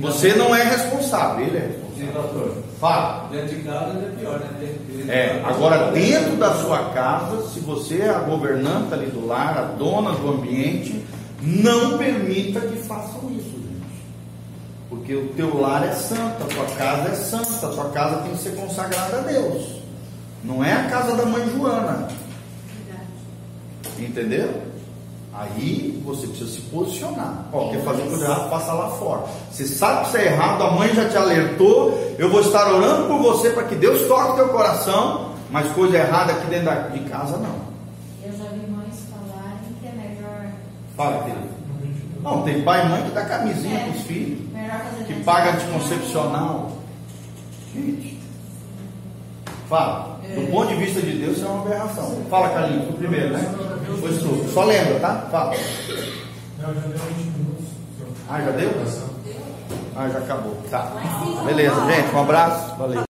Você 0.00 0.34
não 0.34 0.56
é 0.56 0.64
responsável, 0.64 1.46
ele 1.46 1.56
é 1.56 1.60
responsável. 1.60 1.85
Fala. 2.80 3.28
Dentro 3.30 3.56
de 3.56 3.62
casa 3.62 3.90
é 3.98 4.12
pior, 4.20 4.38
né? 4.40 4.48
Dentro- 4.60 5.10
É, 5.10 5.42
agora 5.44 5.90
dentro 5.92 6.36
da 6.36 6.52
sua 6.54 6.90
casa, 6.90 7.48
se 7.48 7.60
você 7.60 8.00
é 8.02 8.10
a 8.10 8.18
governanta 8.20 8.94
ali 8.94 9.06
do 9.06 9.26
lar, 9.26 9.56
a 9.58 9.62
dona 9.62 10.12
do 10.12 10.28
ambiente, 10.30 11.04
não 11.42 11.96
permita 11.98 12.60
que 12.60 12.76
façam 12.78 13.30
isso, 13.30 13.50
gente. 13.50 14.02
Porque 14.88 15.14
o 15.14 15.28
teu 15.28 15.58
lar 15.60 15.86
é 15.86 15.92
santo, 15.92 16.42
a 16.42 16.46
tua 16.46 16.64
casa 16.76 17.08
é 17.08 17.14
santa, 17.14 17.66
a 17.66 17.70
tua 17.70 17.90
casa 17.90 18.16
tem 18.22 18.32
que 18.32 18.38
ser 18.42 18.54
consagrada 18.56 19.18
a 19.18 19.20
Deus. 19.22 19.76
Não 20.44 20.62
é 20.64 20.72
a 20.72 20.84
casa 20.90 21.16
da 21.16 21.24
mãe 21.26 21.48
Joana. 21.50 22.08
Entendeu? 23.98 24.62
Aí 25.38 26.02
você 26.04 26.26
precisa 26.28 26.50
se 26.50 26.60
posicionar. 26.62 27.44
Ó, 27.52 27.70
quer 27.70 27.82
fazer 27.84 28.02
coisa 28.04 28.24
errada, 28.24 28.48
faça 28.48 28.72
lá 28.72 28.88
fora. 28.90 29.24
Você 29.50 29.66
sabe 29.66 30.00
que 30.02 30.06
isso 30.08 30.16
é 30.16 30.26
errado, 30.26 30.62
a 30.62 30.70
mãe 30.70 30.94
já 30.94 31.08
te 31.08 31.16
alertou. 31.16 32.14
Eu 32.18 32.30
vou 32.30 32.40
estar 32.40 32.72
orando 32.72 33.06
por 33.08 33.18
você 33.18 33.50
para 33.50 33.64
que 33.64 33.74
Deus 33.74 34.08
toque 34.08 34.32
o 34.32 34.34
teu 34.36 34.48
coração, 34.48 35.32
mas 35.50 35.70
coisa 35.72 35.98
errada 35.98 36.32
aqui 36.32 36.46
dentro 36.46 36.64
da- 36.66 36.88
de 36.88 37.00
casa 37.00 37.36
não. 37.36 37.54
Eu 38.24 38.32
já 38.32 38.44
vi 38.44 38.66
mães 38.70 38.94
falarem 39.10 39.58
que 39.80 39.86
é 39.86 39.92
melhor, 39.92 40.52
Fala, 40.96 41.22
querido. 41.24 41.46
Não, 42.22 42.42
tem 42.42 42.62
pai 42.62 42.84
e 42.86 42.88
mãe 42.88 43.02
que 43.04 43.10
dá 43.10 43.24
camisinha 43.26 43.78
É. 43.78 43.82
para 43.84 43.90
os 43.92 44.00
filhos, 44.06 44.50
melhor 44.52 44.80
fazer 44.80 45.04
que 45.04 45.22
paga 45.22 45.50
anticoncepcional. 45.52 46.72
Gente, 47.74 48.18
fala. 49.68 50.16
Do 50.34 50.50
ponto 50.50 50.68
de 50.68 50.74
vista 50.74 51.00
de 51.00 51.12
Deus, 51.12 51.36
isso 51.36 51.46
é 51.46 51.48
uma 51.48 51.62
aberração. 51.62 52.16
Fala, 52.28 52.48
Carlinhos, 52.48 52.88
o 52.90 52.92
primeiro, 52.94 53.32
né? 53.32 53.54
Foi 54.00 54.12
tu. 54.18 54.52
Só 54.52 54.64
lembra, 54.64 54.98
tá? 55.00 55.26
Fala. 55.30 55.52
Não, 55.52 56.74
já 56.74 56.80
deu 56.80 56.98
20 56.98 57.26
minutos. 57.26 57.64
Ah, 58.28 58.40
já 58.40 58.50
deu? 58.50 58.70
Ah, 59.96 60.08
já 60.08 60.18
acabou. 60.18 60.56
Tá. 60.70 60.92
Beleza, 61.44 61.74
gente. 61.86 62.14
Um 62.14 62.20
abraço. 62.20 62.74
Valeu. 62.76 63.04